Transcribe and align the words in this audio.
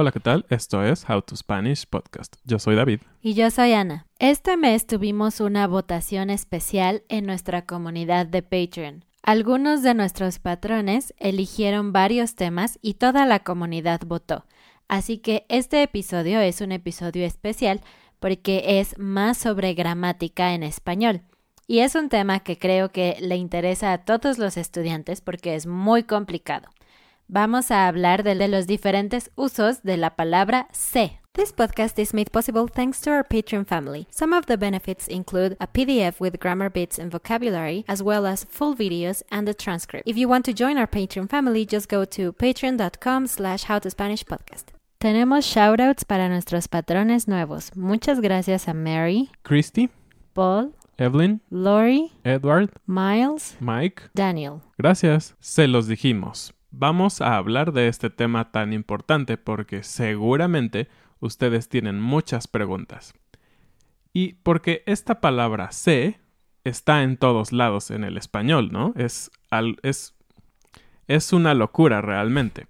Hola, 0.00 0.12
¿qué 0.12 0.20
tal? 0.20 0.46
Esto 0.48 0.84
es 0.84 1.10
How 1.10 1.22
to 1.22 1.34
Spanish 1.34 1.84
Podcast. 1.84 2.36
Yo 2.44 2.60
soy 2.60 2.76
David. 2.76 3.00
Y 3.20 3.34
yo 3.34 3.50
soy 3.50 3.72
Ana. 3.72 4.06
Este 4.20 4.56
mes 4.56 4.86
tuvimos 4.86 5.40
una 5.40 5.66
votación 5.66 6.30
especial 6.30 7.02
en 7.08 7.26
nuestra 7.26 7.66
comunidad 7.66 8.24
de 8.24 8.42
Patreon. 8.42 9.04
Algunos 9.24 9.82
de 9.82 9.94
nuestros 9.94 10.38
patrones 10.38 11.14
eligieron 11.16 11.92
varios 11.92 12.36
temas 12.36 12.78
y 12.80 12.94
toda 12.94 13.26
la 13.26 13.40
comunidad 13.40 14.02
votó. 14.06 14.44
Así 14.86 15.18
que 15.18 15.46
este 15.48 15.82
episodio 15.82 16.38
es 16.38 16.60
un 16.60 16.70
episodio 16.70 17.26
especial 17.26 17.80
porque 18.20 18.78
es 18.78 18.96
más 19.00 19.36
sobre 19.36 19.74
gramática 19.74 20.54
en 20.54 20.62
español. 20.62 21.22
Y 21.66 21.80
es 21.80 21.96
un 21.96 22.08
tema 22.08 22.38
que 22.38 22.56
creo 22.56 22.92
que 22.92 23.16
le 23.18 23.34
interesa 23.34 23.92
a 23.92 24.04
todos 24.04 24.38
los 24.38 24.58
estudiantes 24.58 25.22
porque 25.22 25.56
es 25.56 25.66
muy 25.66 26.04
complicado. 26.04 26.68
Vamos 27.30 27.70
a 27.70 27.86
hablar 27.86 28.22
de, 28.22 28.34
de 28.34 28.48
los 28.48 28.66
diferentes 28.66 29.30
usos 29.36 29.82
de 29.82 29.98
la 29.98 30.16
palabra 30.16 30.66
se. 30.72 31.20
This 31.34 31.52
podcast 31.52 31.98
is 31.98 32.14
made 32.14 32.30
possible 32.32 32.66
thanks 32.66 33.02
to 33.02 33.10
our 33.10 33.22
Patreon 33.22 33.66
family. 33.66 34.06
Some 34.10 34.32
of 34.32 34.46
the 34.46 34.56
benefits 34.56 35.06
include 35.06 35.54
a 35.60 35.66
PDF 35.66 36.20
with 36.20 36.40
grammar 36.40 36.70
bits 36.70 36.98
and 36.98 37.12
vocabulary, 37.12 37.84
as 37.86 38.02
well 38.02 38.26
as 38.26 38.44
full 38.44 38.74
videos 38.74 39.22
and 39.30 39.46
a 39.46 39.52
transcript. 39.52 40.08
If 40.08 40.16
you 40.16 40.26
want 40.26 40.46
to 40.46 40.54
join 40.54 40.78
our 40.78 40.86
Patreon 40.86 41.28
family, 41.28 41.66
just 41.66 41.90
go 41.90 42.06
to 42.06 42.32
patreon.com 42.32 43.26
slash 43.26 43.66
howtospanishpodcast. 43.66 44.72
Tenemos 44.98 45.44
shoutouts 45.44 46.04
para 46.06 46.30
nuestros 46.30 46.66
patrones 46.66 47.28
nuevos. 47.28 47.76
Muchas 47.76 48.20
gracias 48.20 48.68
a 48.68 48.72
Mary, 48.74 49.28
Christy, 49.44 49.90
Paul, 50.32 50.72
Evelyn, 50.96 51.42
Lori, 51.50 52.10
Edward, 52.24 52.70
Miles, 52.86 53.54
Mike. 53.60 54.04
Daniel. 54.14 54.62
Gracias. 54.78 55.36
Se 55.40 55.68
los 55.68 55.86
dijimos. 55.86 56.54
Vamos 56.70 57.20
a 57.20 57.36
hablar 57.36 57.72
de 57.72 57.88
este 57.88 58.10
tema 58.10 58.50
tan 58.52 58.72
importante 58.72 59.38
porque 59.38 59.82
seguramente 59.82 60.88
ustedes 61.20 61.68
tienen 61.68 62.00
muchas 62.00 62.46
preguntas. 62.46 63.14
Y 64.12 64.34
porque 64.34 64.82
esta 64.86 65.20
palabra 65.20 65.72
se 65.72 66.18
está 66.64 67.02
en 67.02 67.16
todos 67.16 67.52
lados 67.52 67.90
en 67.90 68.04
el 68.04 68.16
español, 68.16 68.70
¿no? 68.70 68.92
Es, 68.96 69.30
al, 69.50 69.78
es, 69.82 70.14
es 71.06 71.32
una 71.32 71.54
locura 71.54 72.00
realmente. 72.02 72.66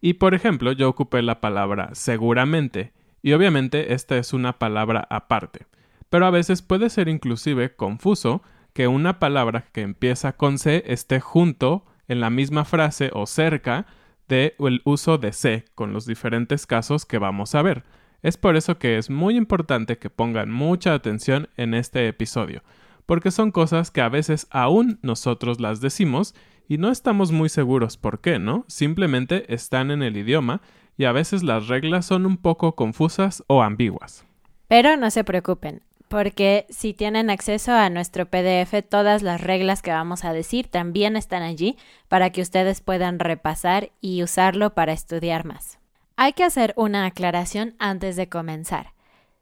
Y 0.00 0.14
por 0.14 0.34
ejemplo, 0.34 0.72
yo 0.72 0.88
ocupé 0.88 1.22
la 1.22 1.40
palabra 1.40 1.90
seguramente, 1.92 2.92
y 3.22 3.32
obviamente 3.32 3.92
esta 3.92 4.16
es 4.16 4.32
una 4.32 4.58
palabra 4.58 5.06
aparte. 5.10 5.66
Pero 6.08 6.26
a 6.26 6.30
veces 6.30 6.62
puede 6.62 6.88
ser 6.88 7.08
inclusive 7.08 7.74
confuso 7.74 8.42
que 8.72 8.88
una 8.88 9.18
palabra 9.18 9.66
que 9.72 9.82
empieza 9.82 10.36
con 10.36 10.58
se 10.58 10.84
esté 10.90 11.20
junto 11.20 11.84
en 12.08 12.20
la 12.20 12.30
misma 12.30 12.64
frase 12.64 13.10
o 13.12 13.26
cerca 13.26 13.86
de 14.28 14.54
el 14.58 14.82
uso 14.84 15.18
de 15.18 15.32
se 15.32 15.64
con 15.74 15.92
los 15.92 16.06
diferentes 16.06 16.66
casos 16.66 17.06
que 17.06 17.18
vamos 17.18 17.54
a 17.54 17.62
ver. 17.62 17.84
Es 18.22 18.36
por 18.36 18.56
eso 18.56 18.78
que 18.78 18.98
es 18.98 19.10
muy 19.10 19.36
importante 19.36 19.98
que 19.98 20.10
pongan 20.10 20.50
mucha 20.50 20.92
atención 20.92 21.48
en 21.56 21.74
este 21.74 22.08
episodio, 22.08 22.62
porque 23.06 23.30
son 23.30 23.52
cosas 23.52 23.90
que 23.90 24.00
a 24.00 24.08
veces 24.08 24.48
aún 24.50 24.98
nosotros 25.02 25.60
las 25.60 25.80
decimos 25.80 26.34
y 26.68 26.78
no 26.78 26.90
estamos 26.90 27.32
muy 27.32 27.48
seguros 27.48 27.96
por 27.96 28.20
qué, 28.20 28.38
¿no? 28.38 28.64
Simplemente 28.68 29.54
están 29.54 29.90
en 29.90 30.02
el 30.02 30.16
idioma 30.16 30.60
y 30.96 31.04
a 31.04 31.12
veces 31.12 31.42
las 31.42 31.68
reglas 31.68 32.06
son 32.06 32.26
un 32.26 32.36
poco 32.36 32.74
confusas 32.74 33.44
o 33.46 33.62
ambiguas. 33.62 34.26
Pero 34.66 34.96
no 34.96 35.10
se 35.10 35.24
preocupen, 35.24 35.82
porque 36.08 36.66
si 36.70 36.94
tienen 36.94 37.30
acceso 37.30 37.72
a 37.72 37.90
nuestro 37.90 38.26
PDF, 38.26 38.82
todas 38.88 39.22
las 39.22 39.40
reglas 39.40 39.82
que 39.82 39.92
vamos 39.92 40.24
a 40.24 40.32
decir 40.32 40.68
también 40.68 41.16
están 41.16 41.42
allí 41.42 41.76
para 42.08 42.30
que 42.30 42.42
ustedes 42.42 42.80
puedan 42.80 43.18
repasar 43.18 43.90
y 44.00 44.22
usarlo 44.22 44.74
para 44.74 44.92
estudiar 44.92 45.44
más. 45.44 45.78
Hay 46.16 46.32
que 46.32 46.44
hacer 46.44 46.72
una 46.76 47.06
aclaración 47.06 47.76
antes 47.78 48.16
de 48.16 48.28
comenzar. 48.28 48.94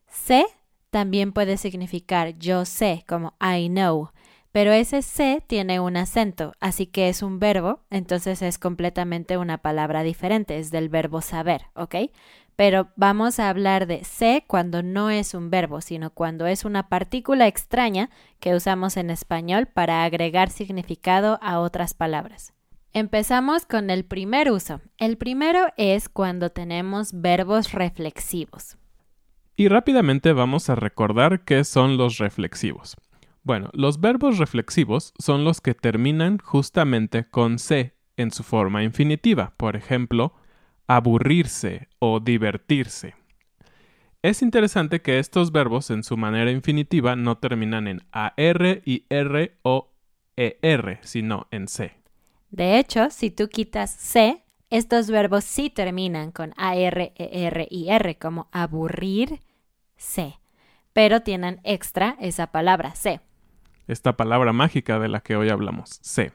Sé 0.09 0.45
también 0.91 1.33
puede 1.33 1.57
significar 1.57 2.39
yo 2.39 2.65
sé, 2.65 3.05
como 3.07 3.35
I 3.41 3.69
know, 3.69 4.11
pero 4.57 4.73
ese 4.73 5.03
sé 5.03 5.43
tiene 5.47 5.81
un 5.81 5.99
acento, 5.99 6.55
así 6.61 6.87
que 6.87 7.11
es 7.11 7.23
un 7.23 7.39
verbo, 7.39 7.81
entonces 7.91 8.41
es 8.41 8.59
completamente 8.59 9.37
una 9.37 9.59
palabra 9.59 10.03
diferente, 10.03 10.59
es 10.59 10.71
del 10.71 10.89
verbo 10.89 11.21
saber, 11.21 11.67
¿ok? 11.75 11.97
Pero 12.57 12.89
vamos 12.97 13.39
a 13.39 13.51
hablar 13.51 13.87
de 13.87 14.03
sé 14.05 14.45
cuando 14.47 14.83
no 14.83 15.11
es 15.11 15.35
un 15.35 15.51
verbo, 15.51 15.83
sino 15.83 16.11
cuando 16.11 16.47
es 16.47 16.65
una 16.65 16.89
partícula 16.89 17.47
extraña 17.47 18.11
que 18.41 18.55
usamos 18.55 18.97
en 18.97 19.11
español 19.11 19.67
para 19.67 20.05
agregar 20.05 20.51
significado 20.51 21.39
a 21.43 21.61
otras 21.61 21.93
palabras. 21.93 22.55
Empezamos 22.95 23.67
con 23.67 23.91
el 23.91 24.07
primer 24.07 24.51
uso. 24.51 24.81
El 24.97 25.19
primero 25.19 25.67
es 25.77 26.09
cuando 26.09 26.49
tenemos 26.49 27.11
verbos 27.13 27.73
reflexivos. 27.73 28.79
Y 29.55 29.69
rápidamente 29.69 30.33
vamos 30.33 30.71
a 30.71 30.77
recordar 30.77 31.45
qué 31.45 31.65
son 31.65 31.99
los 31.99 32.17
reflexivos. 32.17 32.97
Bueno, 33.43 33.71
los 33.75 34.01
verbos 34.01 34.39
reflexivos 34.39 35.13
son 35.19 35.45
los 35.45 35.61
que 35.61 35.75
terminan 35.75 36.39
justamente 36.39 37.29
con 37.29 37.59
se 37.59 37.97
en 38.17 38.31
su 38.31 38.43
forma 38.43 38.83
infinitiva. 38.83 39.53
Por 39.59 39.77
ejemplo, 39.77 40.35
aburrirse 40.87 41.89
o 41.99 42.21
divertirse. 42.21 43.15
Es 44.23 44.43
interesante 44.43 45.03
que 45.03 45.19
estos 45.19 45.53
verbos 45.53 45.91
en 45.91 46.03
su 46.03 46.17
manera 46.17 46.51
infinitiva 46.51 47.17
no 47.17 47.39
terminan 47.39 47.87
en 47.87 48.03
AR 48.13 48.83
y 48.85 49.07
R 49.09 49.57
o 49.63 49.93
ER, 50.37 50.99
sino 51.03 51.47
en 51.51 51.69
C. 51.69 51.93
De 52.51 52.79
hecho, 52.79 53.11
si 53.11 53.31
tú 53.31 53.49
quitas 53.49 53.91
C, 53.91 54.43
estos 54.71 55.11
verbos 55.11 55.45
sí 55.45 55.71
terminan 55.71 56.33
con 56.33 56.53
AR, 56.57 57.13
ER 57.15 57.69
y 57.71 57.89
R, 57.89 58.19
como 58.19 58.49
aburrir, 58.51 59.41
C. 59.97 60.39
Pero 60.93 61.21
tienen 61.21 61.61
extra 61.63 62.17
esa 62.21 62.49
palabra 62.49 62.95
C. 62.95 63.21
Esta 63.87 64.17
palabra 64.17 64.53
mágica 64.53 64.99
de 64.99 65.09
la 65.09 65.21
que 65.21 65.37
hoy 65.37 65.51
hablamos, 65.51 66.01
C. 66.03 66.33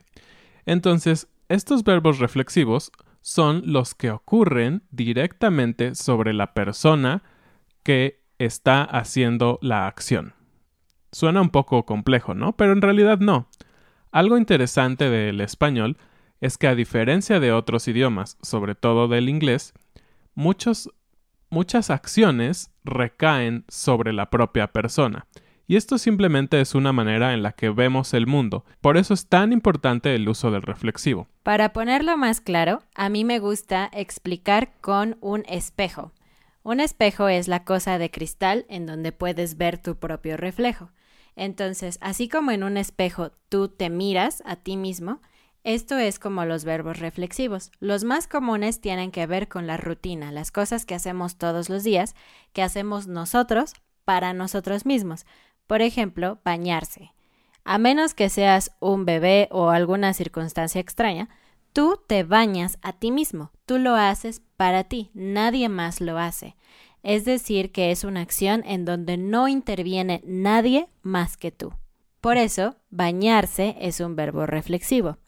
Entonces, 0.66 1.28
Estos 1.52 1.84
verbos 1.84 2.20
reflexivos 2.20 2.94
son 3.22 3.64
los 3.66 3.96
que 3.96 4.12
ocurren 4.12 4.84
directamente 4.92 5.96
sobre 5.96 6.34
la 6.34 6.54
persona 6.54 7.24
que 7.84 8.22
está 8.40 8.84
haciendo 8.84 9.60
la 9.62 9.88
acción. 9.88 10.34
Suena 11.12 11.42
un 11.42 11.50
poco 11.50 11.86
complejo, 11.86 12.34
¿no? 12.34 12.56
Pero 12.56 12.74
en 12.74 12.82
realidad 12.82 13.20
no. 13.20 13.48
Algo 14.12 14.38
interesante 14.38 15.10
del 15.10 15.42
español 15.42 15.98
es 16.40 16.58
que 16.58 16.68
a 16.68 16.76
diferencia 16.76 17.40
de 17.40 17.52
otros 17.52 17.88
idiomas, 17.88 18.38
sobre 18.42 18.76
todo 18.76 19.08
del 19.08 19.30
inglés, 19.30 19.74
muchos, 20.34 20.90
muchas 21.50 21.90
acciones 21.90 22.74
recaen 22.84 23.66
sobre 23.68 24.14
la 24.14 24.30
propia 24.30 24.68
persona. 24.68 25.28
Y 25.72 25.78
esto 25.78 25.98
simplemente 25.98 26.60
es 26.60 26.76
una 26.76 26.92
manera 26.92 27.34
en 27.34 27.44
la 27.44 27.54
que 27.54 27.70
vemos 27.70 28.14
el 28.14 28.28
mundo. 28.28 28.66
Por 28.82 28.98
eso 28.98 29.14
es 29.14 29.28
tan 29.28 29.54
importante 29.54 30.14
el 30.14 30.28
uso 30.28 30.52
del 30.52 30.64
reflexivo. 30.64 31.30
Para 31.44 31.72
ponerlo 31.72 32.18
más 32.18 32.42
claro, 32.42 32.84
a 32.94 33.08
mí 33.08 33.24
me 33.24 33.40
gusta 33.40 33.90
explicar 33.94 34.74
con 34.82 35.18
un 35.22 35.46
espejo. 35.48 36.12
Un 36.62 36.82
espejo 36.82 37.30
es 37.30 37.48
la 37.48 37.64
cosa 37.64 38.00
de 38.00 38.12
cristal 38.12 38.66
en 38.68 38.86
donde 38.86 39.14
puedes 39.14 39.56
ver 39.56 39.78
tu 39.78 39.96
propio 39.96 40.36
reflejo. 40.36 40.92
Entonces, 41.38 42.00
así 42.02 42.28
como 42.28 42.52
en 42.52 42.64
un 42.64 42.76
espejo 42.76 43.32
tú 43.48 43.70
te 43.70 43.90
miras 43.90 44.44
a 44.46 44.58
ti 44.58 44.76
mismo, 44.76 45.22
esto 45.64 45.98
es 45.98 46.20
como 46.20 46.44
los 46.44 46.66
verbos 46.66 47.00
reflexivos. 47.00 47.72
Los 47.80 48.04
más 48.04 48.28
comunes 48.28 48.82
tienen 48.82 49.10
que 49.12 49.26
ver 49.26 49.48
con 49.48 49.68
la 49.68 49.78
rutina, 49.78 50.34
las 50.34 50.52
cosas 50.52 50.86
que 50.86 50.96
hacemos 50.96 51.38
todos 51.38 51.70
los 51.70 51.86
días, 51.86 52.14
que 52.52 52.62
hacemos 52.62 53.08
nosotros 53.08 53.72
para 54.04 54.34
nosotros 54.34 54.86
mismos. 54.86 55.26
Por 55.72 55.82
ejemplo, 55.82 56.38
bañarse. 56.44 57.14
A 57.64 57.78
menos 57.78 58.14
que 58.14 58.28
seas 58.28 58.76
un 58.82 59.06
bebé 59.06 59.48
o 59.52 59.70
alguna 59.70 60.14
circunstancia 60.14 60.82
extraña, 60.82 61.30
tú 61.72 61.98
te 62.10 62.26
bañas 62.26 62.78
a 62.82 62.92
ti 62.92 63.10
mismo, 63.10 63.54
tú 63.66 63.78
lo 63.78 63.96
haces 63.96 64.42
para 64.58 64.84
ti, 64.84 65.12
nadie 65.14 65.70
más 65.70 66.02
lo 66.02 66.18
hace. 66.18 66.58
Es 67.04 67.24
decir, 67.24 67.72
que 67.72 67.92
es 67.92 68.04
una 68.04 68.20
acción 68.20 68.64
en 68.66 68.84
donde 68.84 69.16
no 69.16 69.48
interviene 69.48 70.22
nadie 70.26 70.90
más 71.04 71.38
que 71.38 71.52
tú. 71.52 71.72
Por 72.20 72.36
eso, 72.36 72.76
bañarse 72.90 73.78
es 73.80 74.02
un 74.02 74.18
verbo 74.18 74.46
reflexivo. 74.46 75.20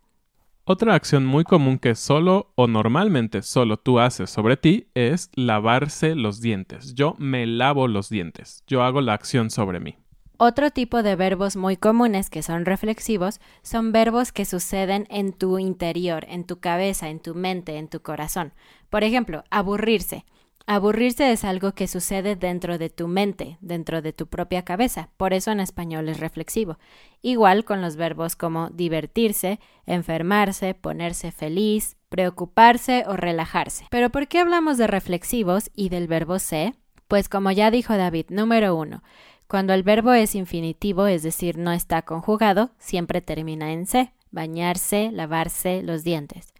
Otra 0.66 0.94
acción 0.94 1.26
muy 1.26 1.46
común 1.46 1.80
que 1.80 1.96
solo 1.96 2.52
o 2.56 2.68
normalmente 2.68 3.44
solo 3.44 3.78
tú 3.78 4.00
haces 4.00 4.30
sobre 4.30 4.58
ti 4.58 4.90
es 4.94 5.32
lavarse 5.36 6.16
los 6.16 6.42
dientes. 6.42 6.96
Yo 6.96 7.16
me 7.18 7.48
lavo 7.48 7.88
los 7.88 8.10
dientes. 8.10 8.62
Yo 8.68 8.84
hago 8.84 9.00
la 9.00 9.14
acción 9.14 9.50
sobre 9.50 9.80
mí. 9.80 10.03
Otro 10.46 10.72
tipo 10.72 11.04
de 11.04 11.16
verbos 11.16 11.56
muy 11.56 11.78
comunes 11.78 12.30
que 12.30 12.44
son 12.44 12.66
reflexivos 12.66 13.40
son 13.62 13.94
verbos 13.94 14.34
que 14.34 14.44
suceden 14.44 15.08
en 15.10 15.32
tu 15.32 15.58
interior, 15.58 16.26
en 16.28 16.44
tu 16.44 16.60
cabeza, 16.60 17.08
en 17.08 17.22
tu 17.22 17.34
mente, 17.34 17.78
en 17.78 17.88
tu 17.88 18.02
corazón. 18.02 18.52
Por 18.90 19.06
ejemplo, 19.06 19.46
aburrirse. 19.50 20.26
Aburrirse 20.68 21.32
es 21.32 21.46
algo 21.46 21.72
que 21.72 21.88
sucede 21.88 22.36
dentro 22.36 22.78
de 22.78 22.90
tu 22.90 23.08
mente, 23.08 23.58
dentro 23.62 24.02
de 24.02 24.12
tu 24.12 24.28
propia 24.28 24.66
cabeza, 24.66 25.12
por 25.16 25.32
eso 25.32 25.50
en 25.50 25.62
español 25.62 26.10
es 26.10 26.20
reflexivo. 26.20 26.78
Igual 27.22 27.64
con 27.64 27.82
los 27.82 27.96
verbos 27.96 28.36
como 28.36 28.70
divertirse, 28.70 29.62
enfermarse, 29.86 30.74
ponerse 30.74 31.32
feliz, 31.32 31.96
preocuparse 32.10 33.06
o 33.08 33.16
relajarse. 33.16 33.88
Pero 33.90 34.10
¿por 34.10 34.28
qué 34.28 34.40
hablamos 34.40 34.78
de 34.78 34.88
reflexivos 34.88 35.72
y 35.74 35.88
del 35.88 36.08
verbo 36.10 36.38
se? 36.38 36.74
Pues 37.08 37.30
como 37.30 37.52
ya 37.52 37.70
dijo 37.70 37.96
David, 37.96 38.26
número 38.30 38.76
uno, 38.76 39.04
cuando 39.48 39.74
el 39.74 39.84
verbo 39.84 40.14
es 40.14 40.36
infinitivo, 40.36 41.08
es 41.08 41.24
decir, 41.24 41.58
no 41.58 41.72
está 41.72 42.02
conjugado, 42.02 42.72
siempre 42.80 43.22
termina 43.22 43.72
en 43.72 43.86
se, 43.86 44.14
bañarse, 44.32 45.12
lavarse 45.12 45.84
los 45.84 46.04
dientes. 46.04 46.54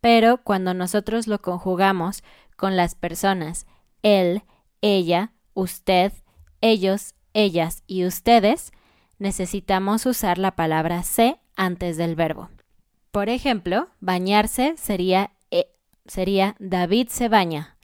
Pero 0.00 0.38
cuando 0.38 0.74
nosotros 0.74 1.26
lo 1.26 1.40
conjugamos, 1.40 2.22
con 2.56 2.76
las 2.76 2.94
personas 2.94 3.66
él, 4.02 4.42
ella, 4.80 5.32
usted, 5.54 6.12
ellos, 6.60 7.14
ellas 7.34 7.82
y 7.86 8.04
ustedes, 8.04 8.72
necesitamos 9.18 10.06
usar 10.06 10.38
la 10.38 10.56
palabra 10.56 11.02
se 11.02 11.38
antes 11.54 11.96
del 11.96 12.14
verbo. 12.16 12.50
Por 13.10 13.28
ejemplo, 13.28 13.88
bañarse 14.00 14.74
sería, 14.76 15.32
e, 15.50 15.72
sería 16.06 16.56
David 16.58 17.08
se 17.08 17.28
baña. 17.28 17.75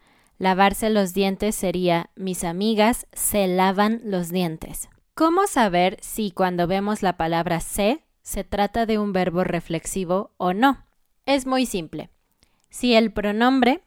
Lavarse 0.42 0.90
los 0.90 1.14
dientes 1.14 1.54
sería 1.54 2.10
mis 2.16 2.42
amigas 2.42 3.06
se 3.12 3.46
lavan 3.46 4.00
los 4.02 4.30
dientes. 4.30 4.88
¿Cómo 5.14 5.46
saber 5.46 5.98
si 6.00 6.32
cuando 6.32 6.66
vemos 6.66 7.00
la 7.00 7.16
palabra 7.16 7.60
se 7.60 8.02
se 8.22 8.42
trata 8.42 8.84
de 8.84 8.98
un 8.98 9.12
verbo 9.12 9.44
reflexivo 9.44 10.32
o 10.38 10.52
no? 10.52 10.84
Es 11.26 11.46
muy 11.46 11.64
simple. 11.64 12.10
Si 12.70 12.94
el 12.94 13.12
pronombre 13.12 13.84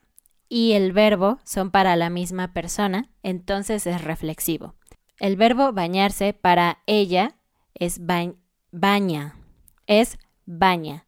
y 0.47 0.71
el 0.71 0.93
verbo 0.93 1.39
son 1.43 1.71
para 1.71 1.97
la 1.97 2.09
misma 2.09 2.53
persona, 2.53 3.09
entonces 3.21 3.85
es 3.85 4.01
reflexivo. 4.01 4.75
El 5.19 5.35
verbo 5.35 5.73
bañarse 5.73 6.31
para 6.31 6.77
ella 6.85 7.35
es 7.73 7.99
baña, 8.71 9.35
es 9.87 10.17
baña. 10.45 11.05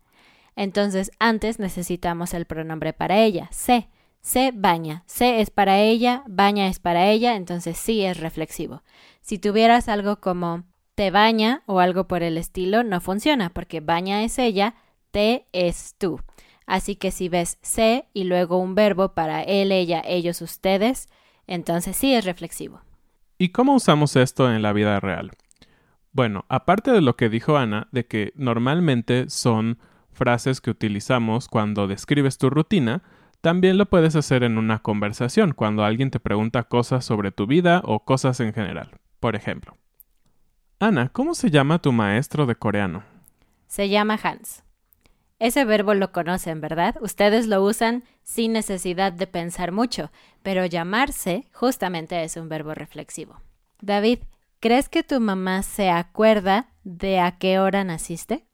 Entonces 0.57 1.09
antes 1.19 1.57
necesitamos 1.57 2.33
el 2.33 2.43
pronombre 2.43 2.91
para 2.91 3.19
ella, 3.19 3.47
se, 3.53 3.87
se 4.27 4.51
baña, 4.53 5.03
se 5.05 5.39
es 5.39 5.51
para 5.51 5.79
ella, 5.79 6.23
baña 6.27 6.67
es 6.67 6.79
para 6.79 7.07
ella, 7.07 7.37
entonces 7.37 7.77
sí 7.77 8.03
es 8.03 8.19
reflexivo. 8.19 8.83
Si 9.21 9.39
tuvieras 9.39 9.87
algo 9.87 10.17
como 10.17 10.65
te 10.95 11.11
baña 11.11 11.63
o 11.65 11.79
algo 11.79 12.09
por 12.09 12.23
el 12.23 12.37
estilo, 12.37 12.83
no 12.83 12.99
funciona 12.99 13.51
porque 13.51 13.79
baña 13.79 14.25
es 14.25 14.37
ella, 14.37 14.75
te 15.11 15.45
es 15.53 15.95
tú. 15.97 16.19
Así 16.65 16.97
que 16.97 17.11
si 17.11 17.29
ves 17.29 17.57
se 17.61 18.09
y 18.11 18.25
luego 18.25 18.57
un 18.57 18.75
verbo 18.75 19.13
para 19.13 19.43
él, 19.43 19.71
ella, 19.71 20.01
ellos, 20.05 20.41
ustedes, 20.41 21.07
entonces 21.47 21.95
sí 21.95 22.13
es 22.13 22.25
reflexivo. 22.25 22.81
¿Y 23.37 23.53
cómo 23.53 23.75
usamos 23.75 24.17
esto 24.17 24.53
en 24.53 24.61
la 24.61 24.73
vida 24.73 24.99
real? 24.99 25.31
Bueno, 26.11 26.43
aparte 26.49 26.91
de 26.91 26.99
lo 26.99 27.15
que 27.15 27.29
dijo 27.29 27.55
Ana, 27.55 27.87
de 27.93 28.05
que 28.07 28.33
normalmente 28.35 29.29
son 29.29 29.79
frases 30.11 30.59
que 30.59 30.69
utilizamos 30.69 31.47
cuando 31.47 31.87
describes 31.87 32.37
tu 32.37 32.49
rutina, 32.49 33.03
también 33.41 33.77
lo 33.77 33.85
puedes 33.85 34.15
hacer 34.15 34.43
en 34.43 34.57
una 34.57 34.79
conversación, 34.79 35.53
cuando 35.53 35.83
alguien 35.83 36.11
te 36.11 36.19
pregunta 36.19 36.63
cosas 36.63 37.05
sobre 37.05 37.31
tu 37.31 37.47
vida 37.47 37.81
o 37.85 38.03
cosas 38.03 38.39
en 38.39 38.53
general. 38.53 38.91
Por 39.19 39.35
ejemplo, 39.35 39.77
Ana, 40.79 41.09
¿cómo 41.09 41.33
se 41.33 41.49
llama 41.49 41.79
tu 41.79 41.91
maestro 41.91 42.45
de 42.45 42.55
coreano? 42.55 43.03
Se 43.67 43.89
llama 43.89 44.19
Hans. 44.21 44.63
Ese 45.39 45.65
verbo 45.65 45.93
lo 45.93 46.11
conocen, 46.11 46.61
¿verdad? 46.61 46.95
Ustedes 47.01 47.47
lo 47.47 47.63
usan 47.63 48.03
sin 48.23 48.53
necesidad 48.53 49.13
de 49.13 49.27
pensar 49.27 49.71
mucho, 49.71 50.11
pero 50.41 50.65
llamarse 50.65 51.45
justamente 51.53 52.23
es 52.23 52.37
un 52.37 52.49
verbo 52.49 52.73
reflexivo. 52.73 53.41
David, 53.81 54.19
¿crees 54.59 54.89
que 54.89 55.03
tu 55.03 55.19
mamá 55.19 55.61
se 55.61 55.89
acuerda 55.89 56.69
de 56.83 57.19
a 57.19 57.37
qué 57.37 57.59
hora 57.59 57.83
naciste? 57.83 58.45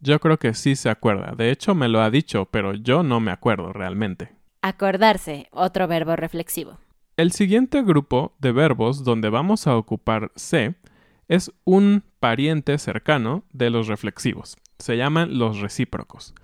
Yo 0.00 0.20
creo 0.20 0.38
que 0.38 0.54
sí 0.54 0.76
se 0.76 0.90
acuerda. 0.90 1.34
De 1.36 1.50
hecho, 1.50 1.74
me 1.74 1.88
lo 1.88 2.00
ha 2.00 2.10
dicho, 2.10 2.46
pero 2.50 2.74
yo 2.74 3.02
no 3.02 3.20
me 3.20 3.30
acuerdo 3.30 3.72
realmente. 3.72 4.32
Acordarse, 4.62 5.48
otro 5.50 5.88
verbo 5.88 6.16
reflexivo. 6.16 6.78
El 7.16 7.32
siguiente 7.32 7.82
grupo 7.82 8.34
de 8.38 8.52
verbos 8.52 9.04
donde 9.04 9.28
vamos 9.28 9.66
a 9.66 9.76
ocupar 9.76 10.30
se 10.36 10.76
es 11.26 11.52
un 11.64 12.04
pariente 12.20 12.78
cercano 12.78 13.44
de 13.52 13.70
los 13.70 13.88
reflexivos 13.88 14.56
se 14.78 14.96
llaman 14.96 15.38
los 15.38 15.60
recíprocos. 15.60 16.34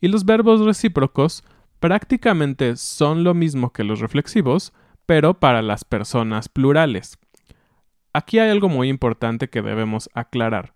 Y 0.00 0.08
los 0.08 0.24
verbos 0.24 0.60
recíprocos 0.60 1.42
prácticamente 1.80 2.76
son 2.76 3.24
lo 3.24 3.34
mismo 3.34 3.72
que 3.72 3.84
los 3.84 4.00
reflexivos, 4.00 4.72
pero 5.06 5.34
para 5.40 5.62
las 5.62 5.84
personas 5.84 6.48
plurales. 6.48 7.18
Aquí 8.12 8.38
hay 8.38 8.50
algo 8.50 8.68
muy 8.68 8.88
importante 8.88 9.48
que 9.48 9.62
debemos 9.62 10.10
aclarar. 10.14 10.74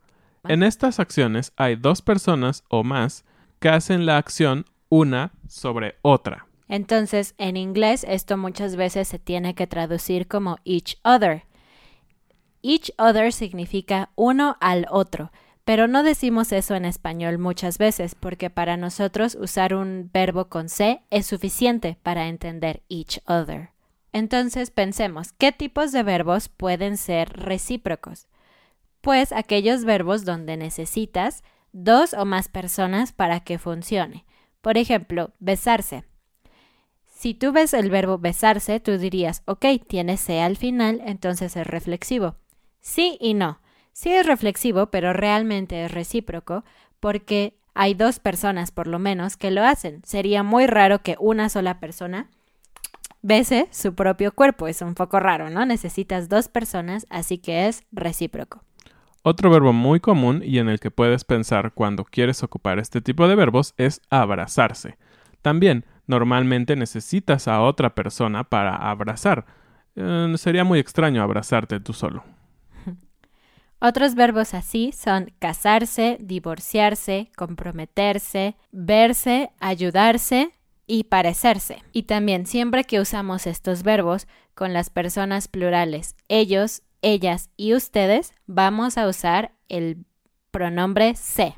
En 0.49 0.65
estas 0.65 0.99
acciones 0.99 1.53
hay 1.57 1.77
dos 1.77 2.03
personas 2.03 2.65
o 2.69 2.83
más 2.83 3.25
que 3.61 3.69
hacen 3.69 4.07
la 4.07 4.17
acción 4.17 4.65
una 4.89 5.33
sobre 5.49 5.95
otra. 6.03 6.47
Entonces, 6.69 7.35
en 7.39 7.57
inglés 7.57 8.05
esto 8.09 8.37
muchas 8.37 8.75
veces 8.75 9.07
se 9.07 9.19
tiene 9.21 9.55
que 9.55 9.69
traducir 9.69 10.27
como 10.27 10.59
each 10.65 10.97
other. 11.05 11.45
Each 12.61 12.93
other 12.99 13.33
significa 13.33 14.11
uno 14.17 14.57
al 14.61 14.87
otro, 14.91 15.31
pero 15.65 15.87
no 15.87 16.03
decimos 16.03 16.51
eso 16.51 16.75
en 16.75 16.87
español 16.87 17.39
muchas 17.39 17.79
veces 17.79 18.17
porque 18.17 18.51
para 18.51 18.77
nosotros 18.77 19.37
usar 19.41 19.75
un 19.75 20.11
verbo 20.13 20.49
con 20.49 20.69
C 20.69 21.03
es 21.11 21.27
suficiente 21.27 21.99
para 22.03 22.27
entender 22.27 22.83
each 22.89 23.21
other. 23.27 23.71
Entonces 24.13 24.71
pensemos, 24.71 25.33
¿qué 25.33 25.53
tipos 25.53 25.93
de 25.93 26.03
verbos 26.03 26.49
pueden 26.49 26.97
ser 26.97 27.33
recíprocos? 27.33 28.27
Pues 29.02 29.32
aquellos 29.32 29.85
verbos 29.85 30.25
donde 30.25 30.56
necesitas 30.56 31.42
dos 31.73 32.14
o 32.14 32.25
más 32.25 32.49
personas 32.49 33.12
para 33.12 33.40
que 33.40 33.59
funcione. 33.59 34.25
Por 34.61 34.78
ejemplo, 34.78 35.32
besarse. 35.40 36.04
Si 37.04 37.35
tú 37.35 37.52
ves 37.52 37.75
el 37.75 37.90
verbo 37.90 38.18
besarse, 38.18 38.80
tú 38.80 38.99
dirías, 38.99 39.42
ok, 39.44 39.66
tiene 39.87 40.16
C 40.16 40.40
al 40.40 40.56
final, 40.56 41.02
entonces 41.04 41.56
es 41.56 41.66
reflexivo. 41.66 42.37
Sí 42.80 43.18
y 43.21 43.35
no. 43.35 43.61
Sí 43.92 44.11
es 44.11 44.25
reflexivo, 44.25 44.87
pero 44.87 45.12
realmente 45.12 45.85
es 45.85 45.92
recíproco, 45.92 46.64
porque 47.00 47.59
hay 47.75 47.94
dos 47.94 48.18
personas 48.18 48.71
por 48.71 48.87
lo 48.87 48.99
menos 48.99 49.37
que 49.37 49.50
lo 49.50 49.64
hacen. 49.64 50.02
Sería 50.04 50.42
muy 50.42 50.66
raro 50.66 51.02
que 51.02 51.16
una 51.18 51.49
sola 51.49 51.80
persona 51.80 52.30
bese 53.23 53.68
su 53.71 53.94
propio 53.94 54.32
cuerpo. 54.32 54.68
Es 54.68 54.82
un 54.82 54.94
poco 54.94 55.21
raro, 55.21 55.50
¿no? 55.50 55.64
Necesitas 55.66 56.28
dos 56.28 56.49
personas, 56.49 57.06
así 57.11 57.38
que 57.38 57.66
es 57.66 57.85
recíproco. 57.92 58.62
Otro 59.23 59.50
verbo 59.50 59.73
muy 59.73 60.00
común 60.00 60.43
y 60.45 60.59
en 60.59 60.69
el 60.69 60.81
que 60.81 60.91
puedes 60.91 61.25
pensar 61.25 61.73
cuando 61.73 62.05
quieres 62.05 62.43
ocupar 62.43 62.81
este 62.81 63.00
tipo 63.00 63.29
de 63.29 63.37
verbos 63.37 63.73
es 63.76 64.00
abrazarse. 64.11 64.99
También, 65.43 65.85
normalmente 66.07 66.75
necesitas 66.75 67.47
a 67.47 67.61
otra 67.62 67.95
persona 67.95 68.45
para 68.45 68.75
abrazar. 68.75 69.47
Eh, 69.95 70.33
sería 70.37 70.64
muy 70.64 70.81
extraño 70.81 71.23
abrazarte 71.23 71.79
tú 71.79 71.93
solo. 71.93 72.25
Otros 73.81 74.17
verbos 74.17 74.55
así 74.55 74.91
son 74.93 75.33
casarse, 75.38 76.19
divorciarse, 76.21 77.31
comprometerse, 77.37 78.57
verse, 78.73 79.50
ayudarse 79.61 80.52
y 80.87 81.05
parecerse. 81.05 81.83
Y 81.93 82.05
también 82.05 82.47
siempre 82.47 82.85
que 82.85 83.00
usamos 83.00 83.47
estos 83.47 83.85
verbos 83.85 84.26
con 84.55 84.73
las 84.73 84.91
personas 84.91 85.47
plurales 85.49 86.17
ellos, 86.29 86.83
ellas 87.02 87.50
y 87.56 87.75
ustedes, 87.75 88.35
vamos 88.47 88.97
a 88.97 89.06
usar 89.06 89.52
el 89.68 90.06
pronombre 90.50 91.14
se. 91.14 91.56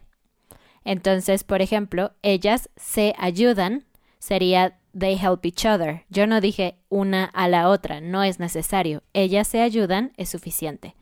Entonces, 0.84 1.44
por 1.44 1.62
ejemplo, 1.62 2.12
ellas 2.22 2.70
se 2.76 3.14
ayudan 3.18 3.86
sería 4.24 4.78
they 4.98 5.16
help 5.16 5.44
each 5.44 5.66
other. 5.66 6.04
Yo 6.08 6.26
no 6.26 6.40
dije 6.40 6.78
una 6.88 7.26
a 7.26 7.46
la 7.46 7.68
otra, 7.68 8.00
no 8.00 8.22
es 8.22 8.40
necesario. 8.40 9.02
Ellas 9.12 9.48
se 9.48 9.60
ayudan, 9.60 10.12
es 10.16 10.30
suficiente. 10.30 10.96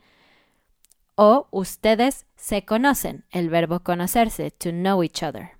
O 1.15 1.47
ustedes 1.51 2.25
se 2.35 2.65
conocen, 2.65 3.23
el 3.31 3.49
verbo 3.49 3.79
conocerse, 3.79 4.51
to 4.51 4.71
know 4.71 5.03
each 5.03 5.23
other. 5.23 5.51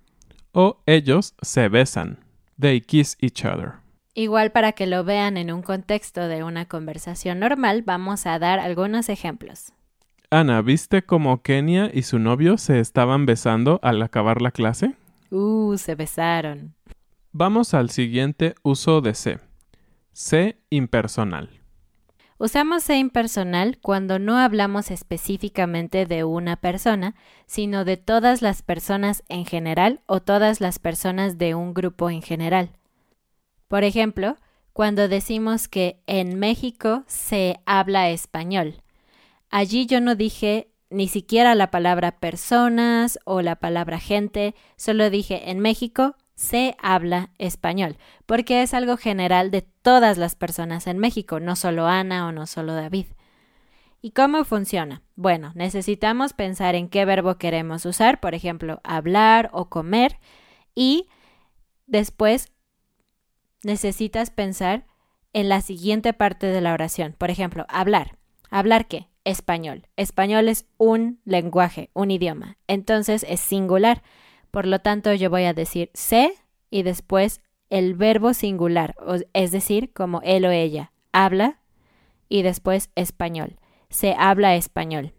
O 0.52 0.82
ellos 0.84 1.34
se 1.40 1.68
besan, 1.68 2.18
they 2.60 2.80
kiss 2.80 3.16
each 3.20 3.44
other. 3.46 3.83
Igual 4.14 4.52
para 4.52 4.72
que 4.72 4.86
lo 4.86 5.02
vean 5.02 5.36
en 5.36 5.52
un 5.52 5.62
contexto 5.62 6.28
de 6.28 6.44
una 6.44 6.66
conversación 6.66 7.40
normal, 7.40 7.82
vamos 7.82 8.26
a 8.26 8.38
dar 8.38 8.60
algunos 8.60 9.08
ejemplos. 9.08 9.72
Ana, 10.30 10.62
¿viste 10.62 11.02
cómo 11.02 11.42
Kenia 11.42 11.90
y 11.92 12.02
su 12.02 12.20
novio 12.20 12.56
se 12.56 12.78
estaban 12.78 13.26
besando 13.26 13.80
al 13.82 14.00
acabar 14.02 14.40
la 14.40 14.52
clase? 14.52 14.94
Uh, 15.30 15.76
se 15.76 15.96
besaron. 15.96 16.74
Vamos 17.32 17.74
al 17.74 17.90
siguiente 17.90 18.54
uso 18.62 19.00
de 19.00 19.14
se. 19.14 19.40
Se 20.12 20.58
impersonal. 20.70 21.50
Usamos 22.38 22.84
se 22.84 22.96
impersonal 22.96 23.78
cuando 23.80 24.20
no 24.20 24.38
hablamos 24.38 24.92
específicamente 24.92 26.06
de 26.06 26.22
una 26.22 26.56
persona, 26.56 27.16
sino 27.46 27.84
de 27.84 27.96
todas 27.96 28.42
las 28.42 28.62
personas 28.62 29.24
en 29.28 29.44
general 29.44 30.00
o 30.06 30.20
todas 30.20 30.60
las 30.60 30.78
personas 30.78 31.38
de 31.38 31.56
un 31.56 31.74
grupo 31.74 32.10
en 32.10 32.22
general. 32.22 32.70
Por 33.68 33.84
ejemplo, 33.84 34.36
cuando 34.72 35.08
decimos 35.08 35.68
que 35.68 36.02
en 36.06 36.38
México 36.38 37.04
se 37.06 37.60
habla 37.64 38.10
español. 38.10 38.82
Allí 39.50 39.86
yo 39.86 40.00
no 40.00 40.14
dije 40.14 40.70
ni 40.90 41.08
siquiera 41.08 41.54
la 41.54 41.70
palabra 41.70 42.18
personas 42.20 43.18
o 43.24 43.42
la 43.42 43.56
palabra 43.56 43.98
gente, 43.98 44.54
solo 44.76 45.10
dije 45.10 45.50
en 45.50 45.58
México 45.58 46.16
se 46.34 46.76
habla 46.80 47.30
español, 47.38 47.96
porque 48.26 48.62
es 48.62 48.74
algo 48.74 48.96
general 48.96 49.50
de 49.50 49.62
todas 49.62 50.18
las 50.18 50.34
personas 50.34 50.86
en 50.86 50.98
México, 50.98 51.40
no 51.40 51.56
solo 51.56 51.86
Ana 51.86 52.26
o 52.26 52.32
no 52.32 52.46
solo 52.46 52.74
David. 52.74 53.06
¿Y 54.00 54.10
cómo 54.10 54.44
funciona? 54.44 55.02
Bueno, 55.16 55.52
necesitamos 55.54 56.32
pensar 56.32 56.74
en 56.74 56.88
qué 56.88 57.04
verbo 57.04 57.38
queremos 57.38 57.86
usar, 57.86 58.20
por 58.20 58.34
ejemplo, 58.34 58.80
hablar 58.84 59.48
o 59.52 59.68
comer, 59.70 60.18
y 60.74 61.08
después 61.86 62.52
necesitas 63.64 64.30
pensar 64.30 64.86
en 65.32 65.48
la 65.48 65.60
siguiente 65.60 66.12
parte 66.12 66.46
de 66.46 66.60
la 66.60 66.72
oración. 66.72 67.14
Por 67.18 67.30
ejemplo, 67.30 67.66
hablar. 67.68 68.16
¿Hablar 68.50 68.86
qué? 68.86 69.08
Español. 69.24 69.86
Español 69.96 70.48
es 70.48 70.66
un 70.78 71.20
lenguaje, 71.24 71.90
un 71.92 72.10
idioma. 72.10 72.56
Entonces 72.68 73.26
es 73.28 73.40
singular. 73.40 74.02
Por 74.50 74.66
lo 74.66 74.78
tanto, 74.80 75.12
yo 75.12 75.30
voy 75.30 75.44
a 75.44 75.54
decir 75.54 75.90
sé 75.94 76.34
y 76.70 76.82
después 76.82 77.40
el 77.70 77.94
verbo 77.94 78.34
singular, 78.34 78.94
es 79.32 79.50
decir, 79.50 79.92
como 79.92 80.20
él 80.22 80.44
o 80.44 80.50
ella. 80.50 80.92
Habla 81.12 81.58
y 82.28 82.42
después 82.42 82.90
español. 82.94 83.56
Se 83.88 84.14
habla 84.16 84.54
español. 84.54 85.12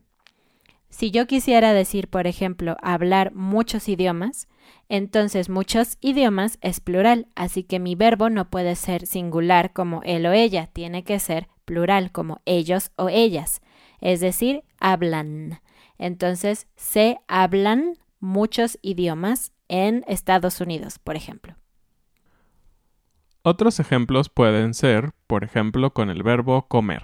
Si 0.90 1.12
yo 1.12 1.28
quisiera 1.28 1.74
decir, 1.74 2.08
por 2.08 2.28
ejemplo, 2.28 2.78
hablar 2.82 3.34
muchos 3.34 3.90
idiomas, 3.90 4.48
entonces 4.90 5.50
muchos 5.50 5.98
idiomas 6.02 6.58
es 6.62 6.80
plural, 6.80 7.28
así 7.36 7.64
que 7.64 7.80
mi 7.80 7.96
verbo 7.96 8.30
no 8.30 8.50
puede 8.50 8.76
ser 8.76 9.08
singular 9.08 9.74
como 9.74 10.02
él 10.04 10.26
o 10.26 10.32
ella, 10.32 10.68
tiene 10.68 11.04
que 11.04 11.20
ser 11.20 11.48
plural 11.66 12.12
como 12.12 12.42
ellos 12.46 12.92
o 12.96 13.10
ellas, 13.10 13.62
es 14.00 14.20
decir, 14.20 14.64
hablan. 14.80 15.62
Entonces, 15.98 16.68
se 16.76 17.18
hablan 17.28 17.98
muchos 18.20 18.78
idiomas 18.82 19.54
en 19.68 20.04
Estados 20.08 20.62
Unidos, 20.62 21.00
por 21.00 21.16
ejemplo. 21.16 21.56
Otros 23.42 23.80
ejemplos 23.80 24.30
pueden 24.30 24.74
ser, 24.74 25.12
por 25.28 25.44
ejemplo, 25.44 25.94
con 25.94 26.10
el 26.10 26.24
verbo 26.24 26.68
comer. 26.68 27.04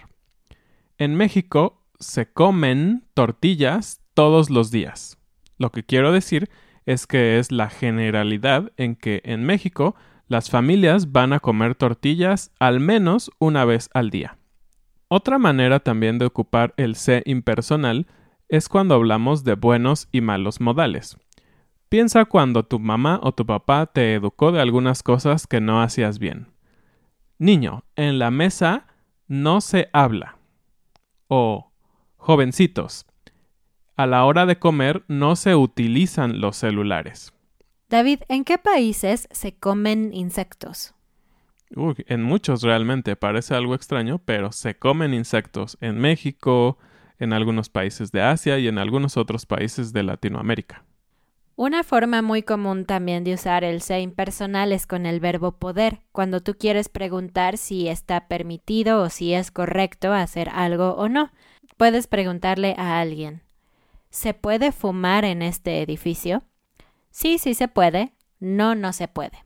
En 0.97 1.15
México 1.15 1.83
se 1.99 2.31
comen 2.31 3.05
tortillas 3.13 4.01
todos 4.13 4.49
los 4.49 4.71
días. 4.71 5.17
Lo 5.57 5.71
que 5.71 5.83
quiero 5.83 6.11
decir 6.11 6.49
que 7.07 7.39
es 7.39 7.51
la 7.51 7.69
generalidad 7.69 8.71
en 8.77 8.95
que 8.95 9.21
en 9.25 9.43
México 9.43 9.95
las 10.27 10.49
familias 10.49 11.11
van 11.11 11.33
a 11.33 11.39
comer 11.39 11.75
tortillas 11.75 12.51
al 12.59 12.79
menos 12.79 13.31
una 13.39 13.65
vez 13.65 13.89
al 13.93 14.09
día. 14.09 14.37
Otra 15.09 15.37
manera 15.37 15.81
también 15.81 16.19
de 16.19 16.25
ocupar 16.25 16.73
el 16.77 16.95
se 16.95 17.21
impersonal 17.25 18.07
es 18.47 18.69
cuando 18.69 18.95
hablamos 18.95 19.43
de 19.43 19.55
buenos 19.55 20.07
y 20.11 20.21
malos 20.21 20.61
modales. 20.61 21.17
Piensa 21.89 22.23
cuando 22.23 22.63
tu 22.63 22.79
mamá 22.79 23.19
o 23.21 23.33
tu 23.33 23.45
papá 23.45 23.85
te 23.87 24.13
educó 24.13 24.53
de 24.53 24.61
algunas 24.61 25.03
cosas 25.03 25.47
que 25.47 25.59
no 25.59 25.81
hacías 25.81 26.19
bien. 26.19 26.47
Niño, 27.37 27.83
en 27.97 28.19
la 28.19 28.31
mesa 28.31 28.87
no 29.27 29.59
se 29.59 29.89
habla. 29.91 30.37
O 31.27 31.73
jovencitos, 32.15 33.05
a 33.95 34.07
la 34.07 34.25
hora 34.25 34.45
de 34.45 34.59
comer 34.59 35.03
no 35.07 35.35
se 35.35 35.55
utilizan 35.55 36.41
los 36.41 36.57
celulares. 36.57 37.33
David, 37.89 38.21
¿en 38.29 38.43
qué 38.45 38.57
países 38.57 39.27
se 39.31 39.53
comen 39.53 40.13
insectos? 40.13 40.93
Uy, 41.75 41.95
en 42.07 42.23
muchos 42.23 42.63
realmente, 42.63 43.15
parece 43.15 43.55
algo 43.55 43.75
extraño, 43.75 44.19
pero 44.23 44.51
se 44.51 44.75
comen 44.75 45.13
insectos 45.13 45.77
en 45.81 45.99
México, 45.99 46.77
en 47.19 47.33
algunos 47.33 47.69
países 47.69 48.11
de 48.11 48.21
Asia 48.21 48.57
y 48.59 48.67
en 48.67 48.77
algunos 48.77 49.15
otros 49.15 49.45
países 49.45 49.93
de 49.93 50.03
Latinoamérica. 50.03 50.83
Una 51.55 51.83
forma 51.83 52.21
muy 52.21 52.41
común 52.43 52.85
también 52.85 53.23
de 53.23 53.35
usar 53.35 53.63
el 53.63 53.81
se 53.81 53.99
impersonal 53.99 54.71
es 54.71 54.87
con 54.87 55.05
el 55.05 55.19
verbo 55.19 55.51
poder, 55.51 55.99
cuando 56.11 56.41
tú 56.41 56.55
quieres 56.57 56.89
preguntar 56.89 57.57
si 57.57 57.87
está 57.87 58.27
permitido 58.27 59.01
o 59.01 59.09
si 59.09 59.33
es 59.33 59.51
correcto 59.51 60.11
hacer 60.11 60.49
algo 60.49 60.95
o 60.95 61.07
no. 61.07 61.31
Puedes 61.77 62.07
preguntarle 62.07 62.73
a 62.77 62.99
alguien, 62.99 63.43
¿se 64.11 64.35
puede 64.35 64.71
fumar 64.71 65.25
en 65.25 65.41
este 65.41 65.81
edificio? 65.81 66.43
Sí, 67.09 67.39
sí 67.39 67.55
se 67.55 67.67
puede, 67.67 68.13
no, 68.39 68.75
no 68.75 68.93
se 68.93 69.07
puede. 69.07 69.43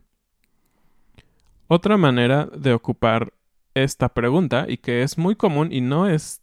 Otra 1.67 1.97
manera 1.97 2.45
de 2.45 2.73
ocupar 2.73 3.33
esta 3.73 4.09
pregunta, 4.09 4.65
y 4.67 4.77
que 4.77 5.03
es 5.03 5.17
muy 5.17 5.35
común 5.35 5.71
y 5.71 5.81
no 5.81 6.07
es 6.07 6.41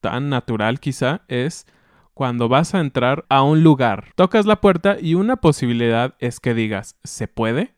tan 0.00 0.28
natural 0.28 0.80
quizá, 0.80 1.22
es 1.28 1.66
cuando 2.14 2.48
vas 2.48 2.74
a 2.74 2.80
entrar 2.80 3.26
a 3.28 3.42
un 3.42 3.62
lugar. 3.62 4.12
Tocas 4.14 4.46
la 4.46 4.60
puerta 4.60 4.96
y 5.00 5.14
una 5.14 5.36
posibilidad 5.36 6.14
es 6.18 6.40
que 6.40 6.54
digas, 6.54 6.96
¿se 7.04 7.28
puede? 7.28 7.74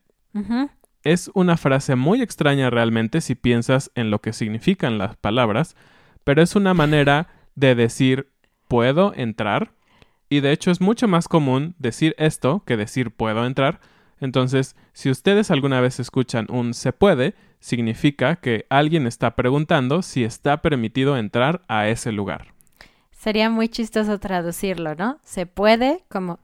Es 1.03 1.29
una 1.33 1.57
frase 1.57 1.95
muy 1.95 2.21
extraña 2.21 2.69
realmente 2.69 3.19
si 3.21 3.35
piensas 3.35 3.91
en 3.95 4.11
lo 4.11 4.21
que 4.21 4.31
significan 4.31 4.97
las 4.97 5.17
palabras, 5.17 5.75
pero 6.23 6.41
es 6.41 6.55
una 6.55 6.73
manera 6.73 7.27
de 7.55 7.75
decir, 7.75 8.31
¿puedo 8.69 9.13
entrar? 9.15 9.73
Y 10.29 10.39
de 10.39 10.53
hecho 10.53 10.71
es 10.71 10.79
mucho 10.79 11.09
más 11.09 11.27
común 11.27 11.75
decir 11.79 12.15
esto 12.17 12.63
que 12.65 12.77
decir 12.77 13.11
puedo 13.11 13.45
entrar. 13.45 13.81
Entonces, 14.21 14.77
si 14.93 15.09
ustedes 15.09 15.51
alguna 15.51 15.81
vez 15.81 15.99
escuchan 15.99 16.47
un 16.49 16.73
se 16.73 16.93
puede, 16.93 17.35
significa 17.59 18.37
que 18.37 18.65
alguien 18.69 19.07
está 19.07 19.35
preguntando 19.35 20.01
si 20.01 20.23
está 20.23 20.61
permitido 20.61 21.17
entrar 21.17 21.63
a 21.67 21.87
ese 21.89 22.11
lugar. 22.11 22.53
Sería 23.11 23.49
muy 23.49 23.67
chistoso 23.67 24.19
traducirlo, 24.19 24.95
¿no? 24.95 25.19
Se 25.23 25.45
puede 25.45 26.05
como 26.07 26.39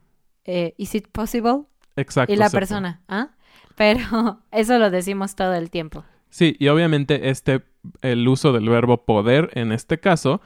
eh, 0.45 0.73
is 0.77 0.95
it 0.95 1.07
possible? 1.07 1.63
Exacto. 1.95 2.33
Y 2.33 2.37
la 2.37 2.49
persona, 2.49 3.01
¿ah? 3.07 3.29
Pero 3.75 4.41
eso 4.51 4.77
lo 4.79 4.89
decimos 4.89 5.35
todo 5.35 5.53
el 5.53 5.69
tiempo. 5.69 6.03
Sí, 6.29 6.55
y 6.59 6.67
obviamente 6.69 7.29
este 7.29 7.61
el 8.01 8.27
uso 8.27 8.51
del 8.51 8.67
verbo 8.67 9.05
poder 9.05 9.51
en 9.53 9.71
este 9.71 9.99
caso 9.99 10.41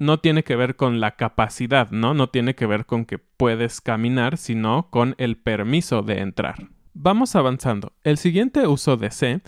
no 0.00 0.18
tiene 0.18 0.42
que 0.42 0.56
ver 0.56 0.76
con 0.76 0.98
la 0.98 1.12
capacidad, 1.12 1.90
¿no? 1.90 2.14
No 2.14 2.30
tiene 2.30 2.54
que 2.54 2.64
ver 2.64 2.86
con 2.86 3.04
que 3.04 3.18
puedes 3.18 3.82
caminar, 3.82 4.38
sino 4.38 4.88
con 4.90 5.14
el 5.18 5.36
permiso 5.36 6.00
de 6.00 6.20
entrar. 6.20 6.68
Vamos 6.94 7.36
avanzando. 7.36 7.92
El 8.02 8.16
siguiente 8.16 8.66
uso 8.66 8.96
de 8.96 9.10
sé 9.10 9.42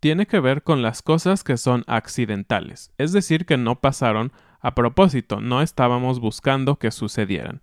tiene 0.00 0.26
que 0.26 0.40
ver 0.40 0.62
con 0.62 0.80
las 0.80 1.02
cosas 1.02 1.44
que 1.44 1.58
son 1.58 1.84
accidentales, 1.86 2.92
es 2.96 3.12
decir, 3.12 3.44
que 3.44 3.58
no 3.58 3.80
pasaron 3.80 4.32
a 4.60 4.74
propósito, 4.74 5.42
no 5.42 5.60
estábamos 5.60 6.18
buscando 6.18 6.76
que 6.76 6.90
sucedieran. 6.90 7.60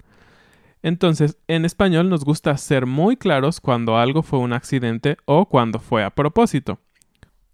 Entonces, 0.83 1.39
en 1.47 1.65
español 1.65 2.07
nos 2.07 2.23
gusta 2.23 2.55
ser 2.57 2.85
muy 2.85 3.17
claros 3.17 3.59
cuando 3.59 3.97
algo 3.97 4.21
fue 4.21 4.37
un 4.37 4.53
accidente 4.53 5.17
o 5.25 5.49
cuando 5.49 5.79
fue 5.79 6.03
a 6.03 6.11
propósito. 6.11 6.79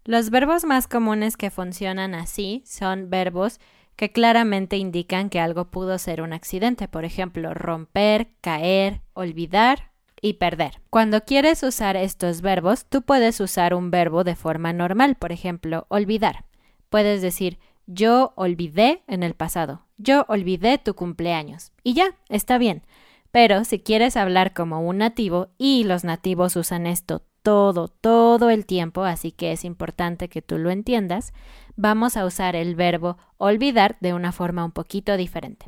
Los 0.03 0.29
verbos 0.29 0.65
más 0.65 0.89
comunes 0.89 1.37
que 1.37 1.49
funcionan 1.49 2.13
así 2.15 2.63
son 2.65 3.09
verbos 3.09 3.61
que 3.95 4.11
claramente 4.11 4.77
indican 4.77 5.29
que 5.29 5.39
algo 5.39 5.65
pudo 5.65 5.97
ser 5.97 6.21
un 6.21 6.33
accidente, 6.33 6.87
por 6.87 7.05
ejemplo, 7.05 7.53
romper, 7.53 8.29
caer, 8.41 9.01
olvidar 9.13 9.91
y 10.21 10.33
perder. 10.33 10.81
Cuando 10.89 11.25
quieres 11.25 11.63
usar 11.63 11.97
estos 11.97 12.41
verbos, 12.41 12.85
tú 12.85 13.01
puedes 13.01 13.39
usar 13.39 13.73
un 13.73 13.91
verbo 13.91 14.23
de 14.23 14.35
forma 14.35 14.73
normal, 14.73 15.15
por 15.15 15.31
ejemplo, 15.31 15.85
olvidar. 15.89 16.45
Puedes 16.89 17.21
decir 17.21 17.59
yo 17.85 18.31
olvidé 18.37 19.03
en 19.07 19.23
el 19.23 19.33
pasado, 19.33 19.85
yo 19.97 20.25
olvidé 20.29 20.77
tu 20.77 20.93
cumpleaños. 20.93 21.73
Y 21.83 21.93
ya, 21.93 22.15
está 22.29 22.57
bien. 22.57 22.83
Pero 23.31 23.65
si 23.65 23.79
quieres 23.79 24.15
hablar 24.15 24.53
como 24.53 24.81
un 24.81 24.99
nativo, 24.99 25.49
y 25.57 25.83
los 25.83 26.03
nativos 26.03 26.55
usan 26.55 26.87
esto 26.87 27.23
todo, 27.43 27.89
todo 27.89 28.49
el 28.49 28.65
tiempo, 28.65 29.03
así 29.03 29.31
que 29.31 29.51
es 29.51 29.63
importante 29.63 30.29
que 30.29 30.41
tú 30.41 30.57
lo 30.57 30.71
entiendas, 30.71 31.33
vamos 31.75 32.17
a 32.17 32.25
usar 32.25 32.55
el 32.55 32.75
verbo 32.75 33.17
olvidar 33.37 33.97
de 33.99 34.13
una 34.13 34.31
forma 34.31 34.65
un 34.65 34.71
poquito 34.71 35.17
diferente. 35.17 35.67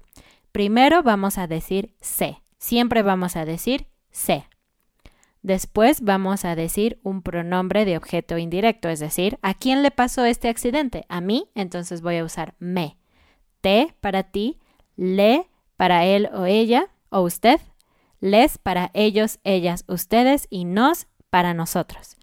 Primero 0.52 1.04
vamos 1.04 1.38
a 1.38 1.48
decir 1.48 1.94
sé. 2.00 2.42
Siempre 2.58 3.04
vamos 3.04 3.36
a 3.36 3.46
decir 3.46 3.88
sé. 4.10 4.48
Después 5.42 6.02
vamos 6.02 6.46
a 6.46 6.56
decir 6.56 7.00
un 7.04 7.22
pronombre 7.22 7.86
de 7.86 7.98
objeto 7.98 8.40
indirecto, 8.40 8.90
es 8.90 9.00
decir, 9.00 9.38
¿a 9.44 9.54
quién 9.54 9.84
le 9.84 9.92
pasó 9.92 10.26
este 10.26 10.50
accidente? 10.50 11.06
A 11.08 11.22
mí, 11.22 11.52
entonces 11.54 12.02
voy 12.02 12.18
a 12.18 12.24
usar 12.24 12.56
me. 12.58 12.98
Te 13.62 13.94
para 14.02 14.24
ti, 14.24 14.60
le 14.96 15.48
para 15.78 16.06
él 16.06 16.30
o 16.34 16.46
ella, 16.46 16.88
o 17.10 17.22
usted, 17.22 17.62
les 18.20 18.58
para 18.58 18.90
ellos, 18.96 19.38
ellas, 19.44 19.86
ustedes 19.88 20.48
y 20.50 20.66
nos 20.66 21.06
para 21.36 21.54
nosotros. 21.54 22.16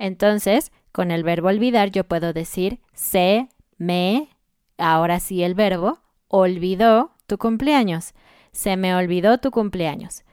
Entonces, 0.00 0.72
con 0.90 1.12
el 1.12 1.22
verbo 1.22 1.46
olvidar 1.46 1.92
yo 1.92 2.02
puedo 2.02 2.32
decir 2.32 2.80
se, 2.94 3.46
me, 3.78 4.30
ahora 4.76 5.20
sí 5.20 5.44
el 5.44 5.54
verbo, 5.54 6.00
olvidó 6.26 7.12
tu 7.28 7.38
cumpleaños. 7.38 8.12
Se 8.50 8.76
me 8.76 8.92
olvidó 8.92 9.38
tu 9.38 9.52
cumpleaños. 9.52 10.24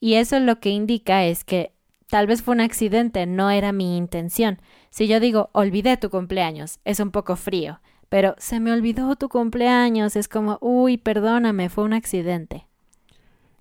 Y 0.00 0.14
eso 0.14 0.40
lo 0.40 0.58
que 0.58 0.70
indica 0.70 1.24
es 1.26 1.44
que 1.44 1.70
tal 2.08 2.26
vez 2.26 2.42
fue 2.42 2.54
un 2.54 2.60
accidente, 2.60 3.24
no 3.26 3.50
era 3.50 3.70
mi 3.70 3.96
intención. 3.96 4.60
Si 4.90 5.06
yo 5.06 5.20
digo 5.20 5.50
olvidé 5.52 5.96
tu 5.96 6.10
cumpleaños, 6.10 6.80
es 6.84 6.98
un 6.98 7.12
poco 7.12 7.36
frío, 7.36 7.78
pero 8.08 8.34
se 8.38 8.58
me 8.58 8.72
olvidó 8.72 9.14
tu 9.14 9.28
cumpleaños, 9.28 10.16
es 10.16 10.26
como, 10.26 10.58
uy, 10.60 10.96
perdóname, 10.96 11.68
fue 11.68 11.84
un 11.84 11.92
accidente. 11.92 12.66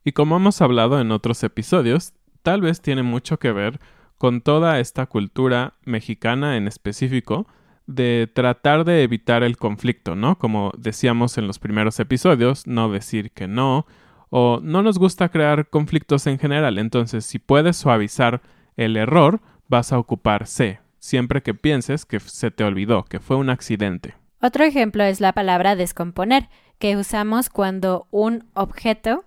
Y 0.04 0.13
como 0.13 0.38
hemos 0.38 0.63
hablado 0.63 1.00
en 1.00 1.12
otros 1.12 1.44
episodios, 1.44 2.13
tal 2.42 2.62
vez 2.62 2.82
tiene 2.82 3.04
mucho 3.04 3.38
que 3.38 3.51
ver 3.51 3.80
con 4.19 4.41
toda 4.41 4.79
esta 4.79 5.07
cultura 5.07 5.75
mexicana 5.85 6.57
en 6.57 6.67
específico 6.67 7.47
de 7.88 8.29
tratar 8.31 8.83
de 8.83 9.01
evitar 9.01 9.41
el 9.41 9.57
conflicto, 9.57 10.15
¿no? 10.15 10.38
Como 10.38 10.71
decíamos 10.77 11.39
en 11.39 11.47
los 11.47 11.57
primeros 11.57 11.99
episodios, 11.99 12.67
no 12.67 12.91
decir 12.91 13.31
que 13.31 13.47
no, 13.47 13.88
o 14.29 14.59
no 14.61 14.83
nos 14.83 14.99
gusta 14.99 15.29
crear 15.29 15.69
conflictos 15.69 16.27
en 16.27 16.38
general, 16.38 16.77
entonces 16.77 17.25
si 17.25 17.39
puedes 17.39 17.77
suavizar 17.77 18.41
el 18.77 18.97
error, 18.97 19.39
vas 19.69 19.93
a 19.93 19.97
ocupar 19.97 20.45
C, 20.45 20.81
siempre 20.99 21.41
que 21.41 21.53
pienses 21.53 22.05
que 22.05 22.19
se 22.19 22.51
te 22.51 22.65
olvidó, 22.65 23.05
que 23.05 23.19
fue 23.19 23.38
un 23.38 23.49
accidente. 23.49 24.15
Otro 24.41 24.65
ejemplo 24.65 25.03
es 25.03 25.21
la 25.21 25.34
palabra 25.34 25.75
descomponer, 25.75 26.49
que 26.77 26.97
usamos 26.97 27.49
cuando 27.49 28.08
un 28.12 28.45
objeto 28.53 29.23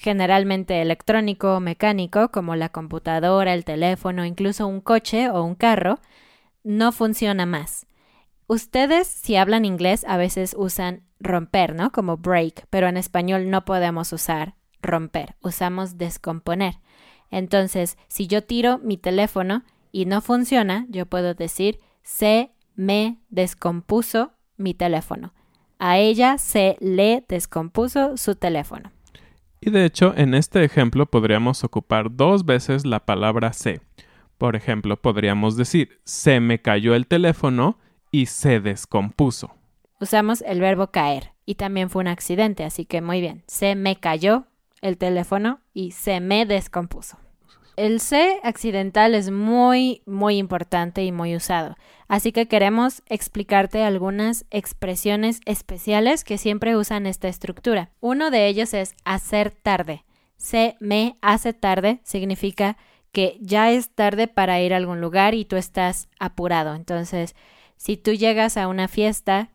generalmente 0.00 0.80
electrónico 0.80 1.56
o 1.56 1.60
mecánico, 1.60 2.30
como 2.30 2.56
la 2.56 2.70
computadora, 2.70 3.52
el 3.52 3.64
teléfono, 3.64 4.24
incluso 4.24 4.66
un 4.66 4.80
coche 4.80 5.28
o 5.28 5.44
un 5.44 5.54
carro, 5.54 6.00
no 6.64 6.90
funciona 6.90 7.44
más. 7.44 7.86
Ustedes, 8.46 9.06
si 9.06 9.36
hablan 9.36 9.64
inglés, 9.64 10.04
a 10.08 10.16
veces 10.16 10.56
usan 10.58 11.02
romper, 11.20 11.74
¿no? 11.74 11.92
Como 11.92 12.16
break, 12.16 12.66
pero 12.70 12.88
en 12.88 12.96
español 12.96 13.50
no 13.50 13.64
podemos 13.64 14.12
usar 14.12 14.54
romper, 14.82 15.36
usamos 15.42 15.98
descomponer. 15.98 16.76
Entonces, 17.30 17.98
si 18.08 18.26
yo 18.26 18.42
tiro 18.42 18.78
mi 18.78 18.96
teléfono 18.96 19.64
y 19.92 20.06
no 20.06 20.22
funciona, 20.22 20.86
yo 20.88 21.06
puedo 21.06 21.34
decir 21.34 21.78
se 22.02 22.50
me 22.74 23.20
descompuso 23.28 24.32
mi 24.56 24.72
teléfono. 24.72 25.34
A 25.78 25.98
ella 25.98 26.38
se 26.38 26.76
le 26.80 27.24
descompuso 27.28 28.16
su 28.16 28.34
teléfono. 28.34 28.90
Y 29.60 29.70
de 29.70 29.84
hecho, 29.84 30.14
en 30.16 30.34
este 30.34 30.64
ejemplo 30.64 31.06
podríamos 31.06 31.64
ocupar 31.64 32.16
dos 32.16 32.44
veces 32.44 32.86
la 32.86 33.04
palabra 33.04 33.52
se. 33.52 33.80
Por 34.38 34.56
ejemplo, 34.56 34.96
podríamos 34.96 35.56
decir 35.56 36.00
se 36.04 36.40
me 36.40 36.62
cayó 36.62 36.94
el 36.94 37.06
teléfono 37.06 37.78
y 38.10 38.26
se 38.26 38.60
descompuso. 38.60 39.54
Usamos 40.00 40.42
el 40.46 40.60
verbo 40.60 40.86
caer 40.86 41.32
y 41.44 41.56
también 41.56 41.90
fue 41.90 42.00
un 42.00 42.08
accidente, 42.08 42.64
así 42.64 42.86
que 42.86 43.02
muy 43.02 43.20
bien. 43.20 43.42
Se 43.46 43.74
me 43.74 43.96
cayó 43.96 44.46
el 44.80 44.96
teléfono 44.96 45.60
y 45.74 45.90
se 45.90 46.20
me 46.20 46.46
descompuso. 46.46 47.18
El 47.76 48.00
C 48.00 48.40
accidental 48.42 49.14
es 49.14 49.30
muy, 49.30 50.02
muy 50.04 50.36
importante 50.36 51.04
y 51.04 51.12
muy 51.12 51.34
usado, 51.34 51.76
así 52.08 52.32
que 52.32 52.46
queremos 52.46 53.02
explicarte 53.06 53.82
algunas 53.82 54.44
expresiones 54.50 55.40
especiales 55.46 56.24
que 56.24 56.36
siempre 56.36 56.76
usan 56.76 57.06
esta 57.06 57.28
estructura. 57.28 57.90
Uno 58.00 58.30
de 58.30 58.48
ellos 58.48 58.74
es 58.74 58.94
hacer 59.04 59.50
tarde. 59.50 60.04
Se 60.36 60.76
me 60.80 61.16
hace 61.22 61.52
tarde 61.52 62.00
significa 62.02 62.76
que 63.12 63.38
ya 63.40 63.70
es 63.70 63.90
tarde 63.90 64.28
para 64.28 64.60
ir 64.60 64.74
a 64.74 64.76
algún 64.76 65.00
lugar 65.00 65.34
y 65.34 65.44
tú 65.44 65.56
estás 65.56 66.08
apurado. 66.18 66.74
Entonces, 66.74 67.34
si 67.76 67.96
tú 67.96 68.12
llegas 68.12 68.56
a 68.56 68.68
una 68.68 68.88
fiesta, 68.88 69.50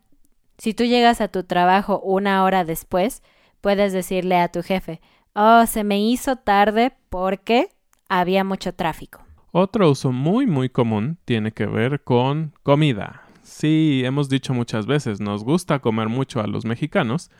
si 0.58 0.74
tú 0.74 0.84
llegas 0.84 1.20
a 1.20 1.28
tu 1.28 1.44
trabajo 1.44 2.00
una 2.00 2.44
hora 2.44 2.64
después, 2.64 3.22
puedes 3.60 3.92
decirle 3.92 4.36
a 4.36 4.48
tu 4.48 4.62
jefe, 4.62 5.00
oh, 5.34 5.66
se 5.66 5.84
me 5.84 6.00
hizo 6.00 6.36
tarde 6.36 6.92
porque 7.08 7.70
había 8.08 8.44
mucho 8.44 8.74
tráfico. 8.74 9.20
Otro 9.52 9.90
uso 9.90 10.12
muy 10.12 10.46
muy 10.46 10.68
común 10.68 11.18
tiene 11.24 11.52
que 11.52 11.66
ver 11.66 12.02
con 12.02 12.52
comida. 12.62 13.22
Sí, 13.42 14.02
hemos 14.04 14.28
dicho 14.28 14.52
muchas 14.52 14.86
veces, 14.86 15.20
nos 15.20 15.44
gusta 15.44 15.78
comer 15.78 16.08
mucho 16.08 16.40
a 16.40 16.46
los 16.46 16.64
mexicanos 16.64 17.30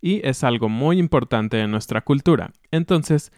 y 0.00 0.20
es 0.26 0.44
algo 0.44 0.68
muy 0.68 0.98
importante 0.98 1.60
en 1.60 1.70
nuestra 1.70 2.02
cultura. 2.02 2.52
Entonces, 2.70 3.32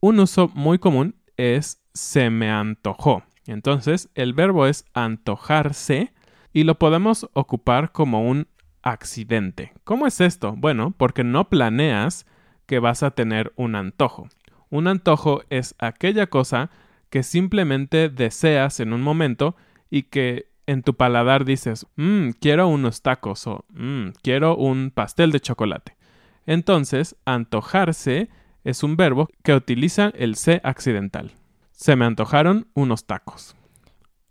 un 0.00 0.20
uso 0.20 0.50
muy 0.54 0.78
común 0.78 1.16
es 1.36 1.82
se 1.92 2.30
me 2.30 2.50
antojó. 2.50 3.24
Entonces, 3.46 4.08
el 4.14 4.32
verbo 4.32 4.66
es 4.66 4.84
antojarse 4.94 6.12
y 6.52 6.64
lo 6.64 6.78
podemos 6.78 7.28
ocupar 7.32 7.92
como 7.92 8.26
un 8.26 8.48
accidente. 8.82 9.72
¿Cómo 9.84 10.06
es 10.06 10.20
esto? 10.20 10.54
Bueno, 10.56 10.94
porque 10.96 11.24
no 11.24 11.48
planeas 11.48 12.26
que 12.66 12.78
vas 12.78 13.02
a 13.02 13.10
tener 13.10 13.52
un 13.56 13.74
antojo. 13.74 14.28
Un 14.76 14.88
antojo 14.88 15.40
es 15.48 15.74
aquella 15.78 16.26
cosa 16.26 16.68
que 17.08 17.22
simplemente 17.22 18.10
deseas 18.10 18.78
en 18.78 18.92
un 18.92 19.00
momento 19.00 19.56
y 19.88 20.02
que 20.02 20.50
en 20.66 20.82
tu 20.82 20.92
paladar 20.92 21.46
dices, 21.46 21.86
mmm, 21.96 22.32
quiero 22.42 22.68
unos 22.68 23.00
tacos 23.00 23.46
o 23.46 23.64
mmm, 23.70 24.08
quiero 24.22 24.54
un 24.54 24.90
pastel 24.90 25.32
de 25.32 25.40
chocolate. 25.40 25.96
Entonces, 26.44 27.16
antojarse 27.24 28.28
es 28.64 28.82
un 28.82 28.98
verbo 28.98 29.30
que 29.42 29.54
utiliza 29.54 30.12
el 30.14 30.36
C 30.36 30.60
accidental. 30.62 31.32
Se 31.72 31.96
me 31.96 32.04
antojaron 32.04 32.68
unos 32.74 33.06
tacos. 33.06 33.56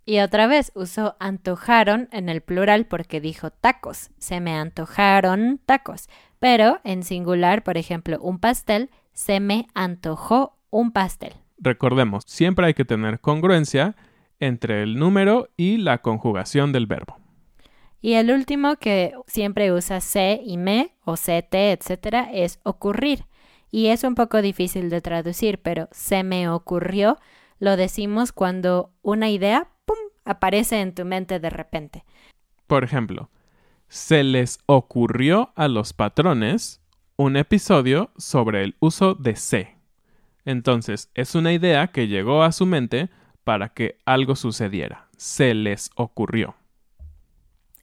Y 0.05 0.19
otra 0.19 0.45
vez 0.45 0.71
usó 0.75 1.15
antojaron 1.19 2.07
en 2.11 2.29
el 2.29 2.41
plural 2.41 2.85
porque 2.85 3.19
dijo 3.19 3.49
tacos. 3.49 4.11
Se 4.19 4.39
me 4.41 4.53
antojaron 4.53 5.59
tacos. 5.65 6.07
Pero 6.37 6.81
en 6.83 7.01
singular, 7.01 7.63
por 7.63 7.77
ejemplo, 7.77 8.19
un 8.21 8.37
pastel 8.37 8.91
se 9.15 9.39
me 9.39 9.65
antojó 9.73 10.59
un 10.69 10.91
pastel. 10.91 11.33
Recordemos, 11.57 12.23
siempre 12.27 12.67
hay 12.67 12.75
que 12.75 12.85
tener 12.85 13.19
congruencia 13.19 13.95
entre 14.39 14.83
el 14.83 14.99
número 14.99 15.49
y 15.57 15.77
la 15.77 16.03
conjugación 16.03 16.71
del 16.71 16.85
verbo. 16.85 17.17
Y 17.99 18.13
el 18.13 18.29
último 18.29 18.75
que 18.75 19.13
siempre 19.25 19.71
usa 19.71 19.99
se 20.01 20.39
y 20.45 20.57
me 20.57 20.91
o 21.03 21.15
ct, 21.15 21.55
etcétera, 21.55 22.29
es 22.31 22.59
ocurrir. 22.61 23.25
Y 23.71 23.87
es 23.87 24.03
un 24.03 24.13
poco 24.13 24.43
difícil 24.43 24.91
de 24.91 25.01
traducir, 25.01 25.59
pero 25.59 25.89
se 25.91 26.23
me 26.23 26.47
ocurrió 26.47 27.17
lo 27.59 27.77
decimos 27.77 28.31
cuando 28.31 28.91
una 29.01 29.29
idea 29.29 29.69
¡pum! 29.85 29.97
aparece 30.25 30.81
en 30.81 30.93
tu 30.93 31.05
mente 31.05 31.39
de 31.39 31.49
repente. 31.49 32.05
Por 32.67 32.83
ejemplo, 32.83 33.29
se 33.87 34.23
les 34.23 34.59
ocurrió 34.65 35.53
a 35.55 35.67
los 35.67 35.93
patrones 35.93 36.81
un 37.17 37.37
episodio 37.37 38.11
sobre 38.17 38.63
el 38.63 38.75
uso 38.79 39.15
de 39.15 39.35
se. 39.35 39.75
Entonces, 40.43 41.09
es 41.15 41.33
una 41.33 41.53
idea 41.53 41.87
que 41.87 42.07
llegó 42.07 42.43
a 42.43 42.51
su 42.51 42.65
mente 42.65 43.09
para 43.43 43.69
que 43.69 43.97
algo 44.05 44.35
sucediera. 44.35 45.07
Se 45.17 45.53
les 45.53 45.89
ocurrió. 45.95 46.55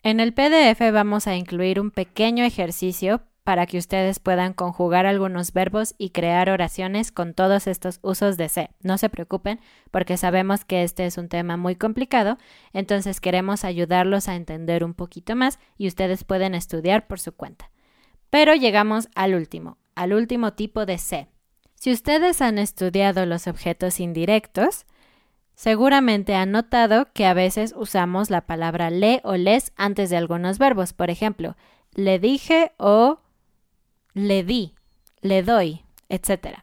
En 0.02 0.20
el 0.20 0.34
PDF 0.34 0.80
vamos 0.92 1.26
a 1.26 1.36
incluir 1.36 1.80
un 1.80 1.90
pequeño 1.90 2.44
ejercicio 2.44 3.22
para 3.44 3.66
que 3.66 3.78
ustedes 3.78 4.20
puedan 4.20 4.52
conjugar 4.52 5.06
algunos 5.06 5.52
verbos 5.52 5.94
y 5.98 6.10
crear 6.10 6.48
oraciones 6.48 7.10
con 7.10 7.34
todos 7.34 7.66
estos 7.66 7.98
usos 8.02 8.36
de 8.36 8.48
se. 8.48 8.70
No 8.82 8.98
se 8.98 9.08
preocupen 9.08 9.60
porque 9.90 10.16
sabemos 10.16 10.64
que 10.64 10.84
este 10.84 11.06
es 11.06 11.18
un 11.18 11.28
tema 11.28 11.56
muy 11.56 11.74
complicado, 11.74 12.38
entonces 12.72 13.20
queremos 13.20 13.64
ayudarlos 13.64 14.28
a 14.28 14.36
entender 14.36 14.84
un 14.84 14.94
poquito 14.94 15.34
más 15.34 15.58
y 15.76 15.88
ustedes 15.88 16.22
pueden 16.22 16.54
estudiar 16.54 17.08
por 17.08 17.18
su 17.18 17.32
cuenta. 17.32 17.71
Pero 18.32 18.54
llegamos 18.54 19.10
al 19.14 19.34
último, 19.34 19.76
al 19.94 20.14
último 20.14 20.54
tipo 20.54 20.86
de 20.86 20.96
se. 20.96 21.28
Si 21.74 21.92
ustedes 21.92 22.40
han 22.40 22.56
estudiado 22.56 23.26
los 23.26 23.46
objetos 23.46 24.00
indirectos, 24.00 24.86
seguramente 25.54 26.34
han 26.34 26.50
notado 26.50 27.12
que 27.12 27.26
a 27.26 27.34
veces 27.34 27.74
usamos 27.76 28.30
la 28.30 28.46
palabra 28.46 28.88
le 28.88 29.20
o 29.22 29.36
les 29.36 29.74
antes 29.76 30.08
de 30.08 30.16
algunos 30.16 30.56
verbos. 30.56 30.94
Por 30.94 31.10
ejemplo, 31.10 31.58
le 31.92 32.18
dije 32.18 32.72
o 32.78 33.20
le 34.14 34.44
di, 34.44 34.76
le 35.20 35.42
doy, 35.42 35.84
etc. 36.08 36.60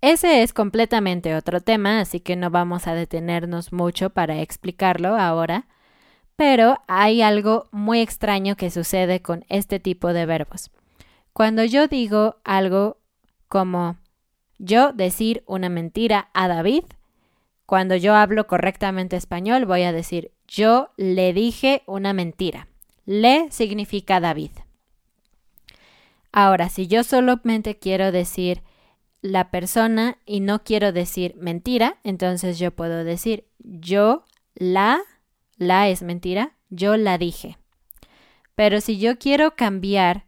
Ese 0.00 0.44
es 0.44 0.52
completamente 0.52 1.34
otro 1.34 1.60
tema, 1.60 1.98
así 1.98 2.20
que 2.20 2.36
no 2.36 2.50
vamos 2.50 2.86
a 2.86 2.94
detenernos 2.94 3.72
mucho 3.72 4.10
para 4.10 4.42
explicarlo 4.42 5.16
ahora, 5.16 5.66
pero 6.36 6.78
hay 6.86 7.20
algo 7.20 7.68
muy 7.72 7.98
extraño 7.98 8.54
que 8.54 8.70
sucede 8.70 9.22
con 9.22 9.44
este 9.48 9.80
tipo 9.80 10.12
de 10.12 10.24
verbos. 10.24 10.70
Cuando 11.40 11.64
yo 11.64 11.88
digo 11.88 12.36
algo 12.44 12.98
como 13.48 13.96
yo 14.58 14.92
decir 14.92 15.42
una 15.46 15.70
mentira 15.70 16.28
a 16.34 16.48
David, 16.48 16.84
cuando 17.64 17.96
yo 17.96 18.14
hablo 18.14 18.46
correctamente 18.46 19.16
español 19.16 19.64
voy 19.64 19.84
a 19.84 19.92
decir 19.92 20.32
yo 20.46 20.90
le 20.98 21.32
dije 21.32 21.82
una 21.86 22.12
mentira. 22.12 22.68
Le 23.06 23.50
significa 23.52 24.20
David. 24.20 24.50
Ahora, 26.30 26.68
si 26.68 26.88
yo 26.88 27.04
solamente 27.04 27.78
quiero 27.78 28.12
decir 28.12 28.60
la 29.22 29.50
persona 29.50 30.18
y 30.26 30.40
no 30.40 30.62
quiero 30.62 30.92
decir 30.92 31.36
mentira, 31.38 32.00
entonces 32.04 32.58
yo 32.58 32.70
puedo 32.70 33.02
decir 33.02 33.46
yo 33.60 34.26
la, 34.56 35.00
la 35.56 35.88
es 35.88 36.02
mentira, 36.02 36.52
yo 36.68 36.98
la 36.98 37.16
dije. 37.16 37.56
Pero 38.54 38.82
si 38.82 38.98
yo 38.98 39.18
quiero 39.18 39.56
cambiar, 39.56 40.26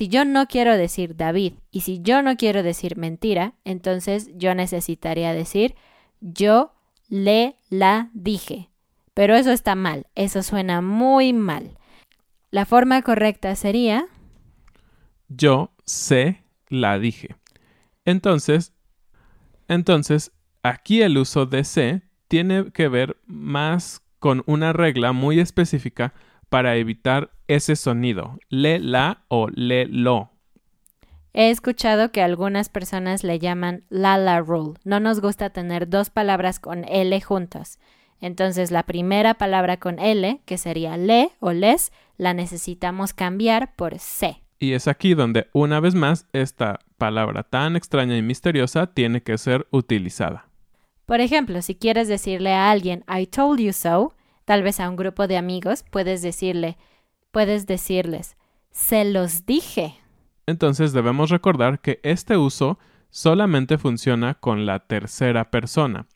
si 0.00 0.08
yo 0.08 0.24
no 0.24 0.46
quiero 0.46 0.78
decir 0.78 1.14
David 1.14 1.52
y 1.70 1.82
si 1.82 2.00
yo 2.00 2.22
no 2.22 2.38
quiero 2.38 2.62
decir 2.62 2.96
mentira, 2.96 3.52
entonces 3.66 4.30
yo 4.34 4.54
necesitaría 4.54 5.34
decir 5.34 5.74
yo 6.22 6.72
le 7.10 7.56
la 7.68 8.08
dije. 8.14 8.70
Pero 9.12 9.36
eso 9.36 9.52
está 9.52 9.74
mal, 9.74 10.06
eso 10.14 10.42
suena 10.42 10.80
muy 10.80 11.34
mal. 11.34 11.76
La 12.50 12.64
forma 12.64 13.02
correcta 13.02 13.54
sería 13.56 14.06
yo 15.28 15.70
se 15.84 16.44
la 16.70 16.98
dije. 16.98 17.36
Entonces, 18.06 18.72
entonces, 19.68 20.32
aquí 20.62 21.02
el 21.02 21.18
uso 21.18 21.44
de 21.44 21.62
se 21.62 22.00
tiene 22.26 22.72
que 22.72 22.88
ver 22.88 23.18
más 23.26 24.00
con 24.18 24.44
una 24.46 24.72
regla 24.72 25.12
muy 25.12 25.40
específica 25.40 26.14
para 26.48 26.76
evitar 26.76 27.32
ese 27.50 27.74
sonido, 27.74 28.38
le 28.48 28.78
la 28.78 29.24
o 29.28 29.48
le 29.48 29.86
lo. 29.86 30.30
He 31.32 31.50
escuchado 31.50 32.12
que 32.12 32.22
algunas 32.22 32.68
personas 32.68 33.24
le 33.24 33.38
llaman 33.38 33.84
la 33.88 34.18
la 34.18 34.40
rule. 34.40 34.78
No 34.84 35.00
nos 35.00 35.20
gusta 35.20 35.50
tener 35.50 35.88
dos 35.88 36.10
palabras 36.10 36.60
con 36.60 36.84
L 36.84 37.20
juntas. 37.20 37.78
Entonces 38.20 38.70
la 38.70 38.84
primera 38.84 39.34
palabra 39.34 39.78
con 39.78 39.98
L, 39.98 40.40
que 40.44 40.58
sería 40.58 40.96
le 40.96 41.30
o 41.40 41.52
les, 41.52 41.92
la 42.16 42.34
necesitamos 42.34 43.14
cambiar 43.14 43.74
por 43.74 43.98
se. 43.98 44.42
Y 44.58 44.74
es 44.74 44.86
aquí 44.86 45.14
donde, 45.14 45.48
una 45.52 45.80
vez 45.80 45.94
más, 45.94 46.26
esta 46.32 46.80
palabra 46.98 47.42
tan 47.44 47.76
extraña 47.76 48.16
y 48.16 48.22
misteriosa 48.22 48.88
tiene 48.88 49.22
que 49.22 49.38
ser 49.38 49.66
utilizada. 49.70 50.46
Por 51.06 51.20
ejemplo, 51.20 51.62
si 51.62 51.74
quieres 51.74 52.06
decirle 52.06 52.52
a 52.52 52.70
alguien 52.70 53.04
I 53.08 53.26
told 53.26 53.58
you 53.58 53.72
so, 53.72 54.14
tal 54.44 54.62
vez 54.62 54.78
a 54.78 54.88
un 54.88 54.96
grupo 54.96 55.26
de 55.26 55.36
amigos, 55.36 55.84
puedes 55.90 56.22
decirle, 56.22 56.76
puedes 57.30 57.66
decirles, 57.66 58.36
se 58.70 59.04
los 59.04 59.46
dije. 59.46 59.96
Entonces 60.46 60.92
debemos 60.92 61.30
recordar 61.30 61.80
que 61.80 62.00
este 62.02 62.36
uso 62.36 62.78
solamente 63.10 63.78
funciona 63.78 64.34
con 64.34 64.66
la 64.66 64.80
tercera 64.80 65.50
persona. 65.50 66.06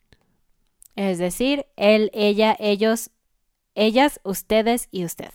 Es 0.97 1.19
decir, 1.19 1.67
él, 1.77 2.11
ella, 2.15 2.57
ellos, 2.59 3.11
ellas, 3.75 4.21
ustedes 4.23 4.89
y 4.91 5.05
usted. 5.05 5.31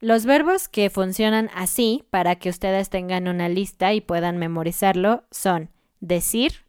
Los 0.00 0.26
verbos 0.26 0.68
que 0.68 0.90
funcionan 0.90 1.48
así 1.54 2.04
para 2.10 2.34
que 2.36 2.48
ustedes 2.48 2.90
tengan 2.90 3.28
una 3.28 3.48
lista 3.48 3.94
y 3.94 4.00
puedan 4.00 4.36
memorizarlo 4.36 5.22
son 5.30 5.70
decir, 6.00 6.64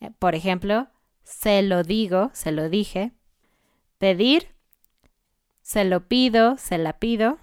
eh, 0.00 0.10
por 0.18 0.34
ejemplo, 0.34 0.88
se 1.24 1.62
lo 1.62 1.82
digo, 1.82 2.30
se 2.34 2.52
lo 2.52 2.68
dije, 2.68 3.12
pedir, 3.96 4.48
se 5.66 5.84
lo 5.84 6.06
pido, 6.06 6.56
se 6.58 6.78
la 6.78 6.92
pido, 7.00 7.38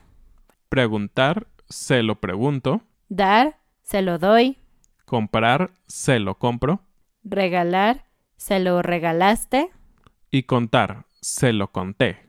preguntar, 0.69 1.47
se 1.67 2.03
lo 2.03 2.21
pregunto, 2.21 2.81
dar, 3.09 3.59
se 3.81 4.01
lo 4.01 4.17
doy, 4.17 4.57
comprar, 5.03 5.71
se 5.87 6.19
lo 6.19 6.39
compro, 6.39 6.79
regalar, 7.25 8.05
se 8.37 8.61
lo 8.61 8.81
regalaste 8.81 9.71
y 10.31 10.43
contar, 10.43 11.05
se 11.19 11.51
lo 11.51 11.73
conté. 11.73 12.21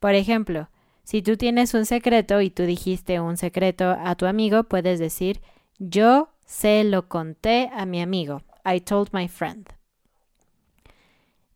Por 0.00 0.16
ejemplo, 0.16 0.68
si 1.04 1.22
tú 1.22 1.36
tienes 1.36 1.72
un 1.74 1.86
secreto 1.86 2.40
y 2.40 2.50
tú 2.50 2.64
dijiste 2.64 3.20
un 3.20 3.36
secreto 3.36 3.96
a 3.96 4.16
tu 4.16 4.26
amigo, 4.26 4.64
puedes 4.64 4.98
decir 4.98 5.40
yo 5.78 6.30
se 6.46 6.82
lo 6.82 7.08
conté 7.08 7.70
a 7.72 7.86
mi 7.86 8.02
amigo. 8.02 8.42
I 8.64 8.80
told 8.80 9.10
my 9.12 9.28
friend. 9.28 9.68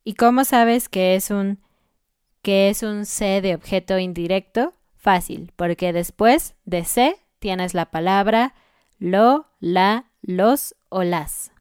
¿Y 0.05 0.15
cómo 0.15 0.45
sabes 0.45 0.89
que 0.89 1.17
es 1.17 1.33
un 1.33 1.64
que 2.45 2.69
es 2.69 2.83
un 2.83 3.07
se 3.07 3.41
de 3.41 3.55
objeto 3.55 3.99
indirecto? 3.99 4.75
Fácil, 4.95 5.51
porque 5.57 5.95
después 5.95 6.55
de 6.67 6.85
se 6.85 7.17
tienes 7.39 7.73
la 7.73 7.91
palabra 7.91 8.55
lo, 8.99 9.47
la, 9.61 10.11
los 10.21 10.77
o 10.91 11.05
las. 11.05 11.53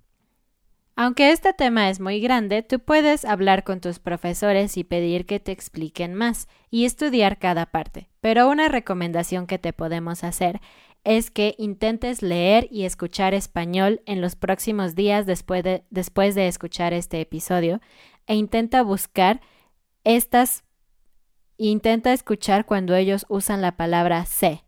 Aunque 0.96 1.32
este 1.32 1.54
tema 1.54 1.90
es 1.90 2.02
muy 2.02 2.20
grande, 2.20 2.64
tú 2.64 2.80
puedes 2.80 3.24
hablar 3.24 3.64
con 3.64 3.80
tus 3.80 4.00
profesores 4.00 4.76
y 4.76 4.84
pedir 4.84 5.26
que 5.26 5.40
te 5.40 5.54
expliquen 5.54 6.14
más 6.16 6.50
y 6.70 6.84
estudiar 6.84 7.40
cada 7.40 7.66
parte. 7.66 8.10
Pero 8.20 8.50
una 8.50 8.68
recomendación 8.68 9.48
que 9.48 9.58
te 9.58 9.72
podemos 9.72 10.26
hacer 10.26 10.60
es 11.06 11.32
que 11.32 11.56
intentes 11.58 12.22
leer 12.22 12.68
y 12.70 12.84
escuchar 12.84 13.34
español 13.34 14.02
en 14.06 14.20
los 14.20 14.36
próximos 14.36 14.96
días 14.96 15.26
después 15.26 15.64
de, 15.64 15.86
después 15.90 16.36
de 16.36 16.50
escuchar 16.50 16.94
este 16.94 17.22
episodio 17.22 17.80
e 18.28 18.36
intenta 18.36 18.84
buscar 18.84 19.40
estas 20.04 20.66
intenta 21.58 22.14
escuchar 22.14 22.66
cuando 22.66 22.96
ellos 22.96 23.26
usan 23.30 23.62
la 23.62 23.78
palabra 23.78 24.26
sé. 24.26 24.64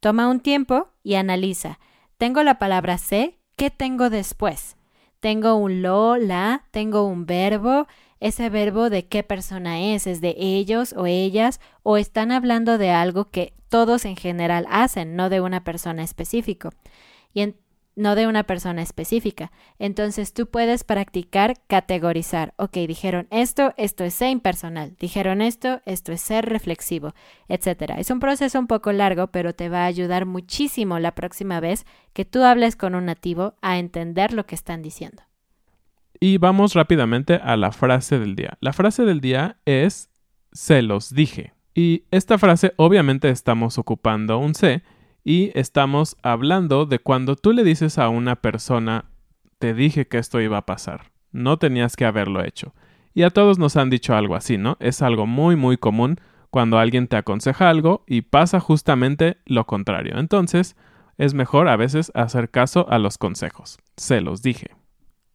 Toma 0.00 0.28
un 0.28 0.40
tiempo 0.40 0.88
y 1.02 1.14
analiza. 1.14 1.78
Tengo 2.16 2.42
la 2.42 2.58
palabra 2.58 2.98
sé, 2.98 3.38
¿qué 3.56 3.70
tengo 3.70 4.10
después? 4.10 4.76
Tengo 5.20 5.54
un 5.54 5.82
lo, 5.82 6.16
la, 6.16 6.64
tengo 6.70 7.06
un 7.06 7.26
verbo. 7.26 7.86
Ese 8.20 8.50
verbo 8.50 8.90
de 8.90 9.06
qué 9.06 9.22
persona 9.22 9.80
es, 9.80 10.06
es 10.06 10.20
de 10.20 10.34
ellos 10.38 10.94
o 10.94 11.06
ellas, 11.06 11.60
o 11.82 11.96
están 11.96 12.32
hablando 12.32 12.76
de 12.78 12.90
algo 12.90 13.30
que 13.30 13.54
todos 13.68 14.04
en 14.04 14.16
general 14.16 14.66
hacen, 14.70 15.16
no 15.16 15.30
de 15.30 15.40
una 15.40 15.64
persona 15.64 16.02
específica. 16.02 16.70
Y 17.32 17.54
no 17.96 18.14
de 18.14 18.26
una 18.26 18.44
persona 18.44 18.82
específica. 18.82 19.52
Entonces 19.78 20.32
tú 20.32 20.46
puedes 20.46 20.84
practicar 20.84 21.54
categorizar. 21.66 22.54
Ok, 22.56 22.74
dijeron 22.88 23.26
esto, 23.30 23.74
esto 23.76 24.04
es 24.04 24.14
ser 24.14 24.30
impersonal. 24.30 24.96
Dijeron 24.98 25.42
esto, 25.42 25.80
esto 25.84 26.12
es 26.12 26.20
ser 26.20 26.46
reflexivo, 26.46 27.14
etc. 27.48 27.94
Es 27.98 28.10
un 28.10 28.20
proceso 28.20 28.58
un 28.58 28.66
poco 28.66 28.92
largo, 28.92 29.28
pero 29.28 29.54
te 29.54 29.68
va 29.68 29.82
a 29.82 29.86
ayudar 29.86 30.26
muchísimo 30.26 30.98
la 30.98 31.14
próxima 31.14 31.60
vez 31.60 31.84
que 32.12 32.24
tú 32.24 32.42
hables 32.42 32.76
con 32.76 32.94
un 32.94 33.06
nativo 33.06 33.54
a 33.60 33.78
entender 33.78 34.32
lo 34.32 34.46
que 34.46 34.54
están 34.54 34.82
diciendo. 34.82 35.22
Y 36.18 36.38
vamos 36.38 36.74
rápidamente 36.74 37.40
a 37.42 37.56
la 37.56 37.72
frase 37.72 38.18
del 38.18 38.36
día. 38.36 38.58
La 38.60 38.72
frase 38.72 39.04
del 39.04 39.20
día 39.20 39.58
es 39.64 40.10
se 40.52 40.82
los 40.82 41.14
dije. 41.14 41.54
Y 41.74 42.04
esta 42.10 42.36
frase 42.36 42.72
obviamente 42.76 43.30
estamos 43.30 43.78
ocupando 43.78 44.38
un 44.38 44.54
se 44.54 44.82
y 45.24 45.50
estamos 45.54 46.16
hablando 46.22 46.86
de 46.86 46.98
cuando 46.98 47.36
tú 47.36 47.52
le 47.52 47.64
dices 47.64 47.98
a 47.98 48.08
una 48.08 48.36
persona, 48.36 49.06
te 49.58 49.74
dije 49.74 50.08
que 50.08 50.18
esto 50.18 50.40
iba 50.40 50.58
a 50.58 50.66
pasar, 50.66 51.10
no 51.32 51.58
tenías 51.58 51.96
que 51.96 52.04
haberlo 52.04 52.44
hecho. 52.44 52.74
Y 53.12 53.22
a 53.22 53.30
todos 53.30 53.58
nos 53.58 53.76
han 53.76 53.90
dicho 53.90 54.14
algo 54.14 54.36
así, 54.36 54.56
¿no? 54.56 54.76
Es 54.80 55.02
algo 55.02 55.26
muy, 55.26 55.56
muy 55.56 55.76
común 55.76 56.20
cuando 56.50 56.78
alguien 56.78 57.08
te 57.08 57.16
aconseja 57.16 57.68
algo 57.68 58.04
y 58.06 58.22
pasa 58.22 58.60
justamente 58.60 59.38
lo 59.46 59.66
contrario. 59.66 60.18
Entonces, 60.18 60.76
es 61.18 61.34
mejor 61.34 61.68
a 61.68 61.76
veces 61.76 62.10
hacer 62.14 62.50
caso 62.50 62.86
a 62.88 62.98
los 62.98 63.18
consejos. 63.18 63.78
Se 63.96 64.20
los 64.20 64.42
dije. 64.42 64.70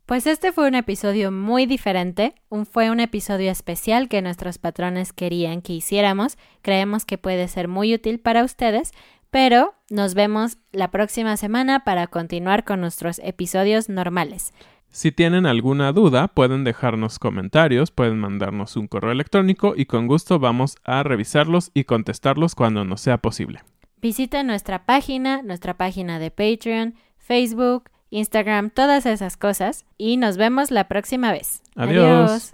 Pues 0.06 0.28
este 0.28 0.52
fue 0.52 0.68
un 0.68 0.76
episodio 0.76 1.32
muy 1.32 1.66
diferente, 1.66 2.36
un, 2.50 2.68
fue 2.68 2.92
un 2.92 3.00
episodio 3.00 3.50
especial 3.50 4.08
que 4.08 4.22
nuestros 4.22 4.60
patrones 4.60 5.14
querían 5.14 5.64
que 5.64 5.74
hiciéramos, 5.74 6.38
creemos 6.62 7.06
que 7.06 7.18
puede 7.18 7.48
ser 7.48 7.68
muy 7.68 7.94
útil 7.94 8.20
para 8.20 8.44
ustedes, 8.44 8.92
pero 9.32 9.76
nos 9.90 10.14
vemos 10.14 10.58
la 10.72 10.92
próxima 10.92 11.38
semana 11.38 11.84
para 11.84 12.08
continuar 12.08 12.64
con 12.64 12.82
nuestros 12.82 13.20
episodios 13.20 13.90
normales. 13.90 14.54
Si 14.90 15.12
tienen 15.12 15.46
alguna 15.46 15.92
duda, 15.92 16.30
pueden 16.30 16.64
dejarnos 16.64 17.20
comentarios, 17.20 17.92
pueden 17.92 18.18
mandarnos 18.18 18.78
un 18.78 18.88
correo 18.88 19.12
electrónico 19.12 19.74
y 19.76 19.88
con 19.88 20.08
gusto 20.08 20.40
vamos 20.40 20.78
a 20.86 21.04
revisarlos 21.04 21.70
y 21.74 21.84
contestarlos 21.84 22.56
cuando 22.56 22.86
nos 22.86 23.02
sea 23.02 23.18
posible. 23.18 23.60
Visiten 24.02 24.48
nuestra 24.48 24.86
página, 24.86 25.42
nuestra 25.42 25.74
página 25.76 26.18
de 26.18 26.32
Patreon, 26.32 26.96
Facebook, 27.18 27.90
Instagram, 28.10 28.70
todas 28.70 29.06
esas 29.06 29.36
cosas 29.36 29.86
y 29.98 30.16
nos 30.16 30.38
vemos 30.38 30.72
la 30.72 30.88
próxima 30.88 31.32
vez. 31.34 31.62
Adiós. 31.76 32.54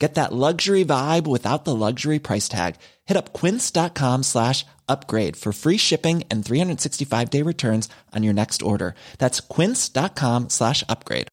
Get 0.00 0.14
that 0.14 0.32
luxury 0.32 0.82
vibe 0.82 1.26
without 1.26 1.66
the 1.66 1.76
luxury 1.76 2.18
price 2.18 2.48
tag. 2.48 2.76
Hit 3.04 3.18
up 3.18 3.34
quince.com 3.34 4.22
slash 4.22 4.64
upgrade 4.88 5.36
for 5.36 5.52
free 5.52 5.76
shipping 5.76 6.24
and 6.30 6.44
365 6.44 7.30
day 7.30 7.42
returns 7.42 7.88
on 8.16 8.22
your 8.24 8.32
next 8.32 8.62
order. 8.62 8.94
That's 9.18 9.40
quince.com 9.40 10.48
slash 10.48 10.82
upgrade. 10.88 11.28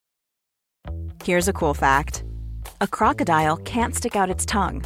Here's 1.24 1.48
a 1.48 1.54
cool 1.54 1.74
fact 1.74 2.24
a 2.82 2.88
crocodile 2.88 3.58
can't 3.58 3.96
stick 3.96 4.16
out 4.18 4.30
its 4.30 4.46
tongue. 4.46 4.84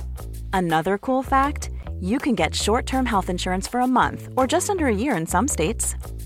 Another 0.54 0.98
cool 1.00 1.24
fact 1.24 1.72
you 2.00 2.20
can 2.20 2.36
get 2.36 2.54
short 2.54 2.86
term 2.86 3.08
health 3.08 3.30
insurance 3.30 3.68
for 3.68 3.80
a 3.80 3.88
month 3.88 4.30
or 4.38 4.46
just 4.46 4.70
under 4.70 4.86
a 4.88 4.96
year 4.96 5.18
in 5.18 5.26
some 5.26 5.48
states. 5.48 5.96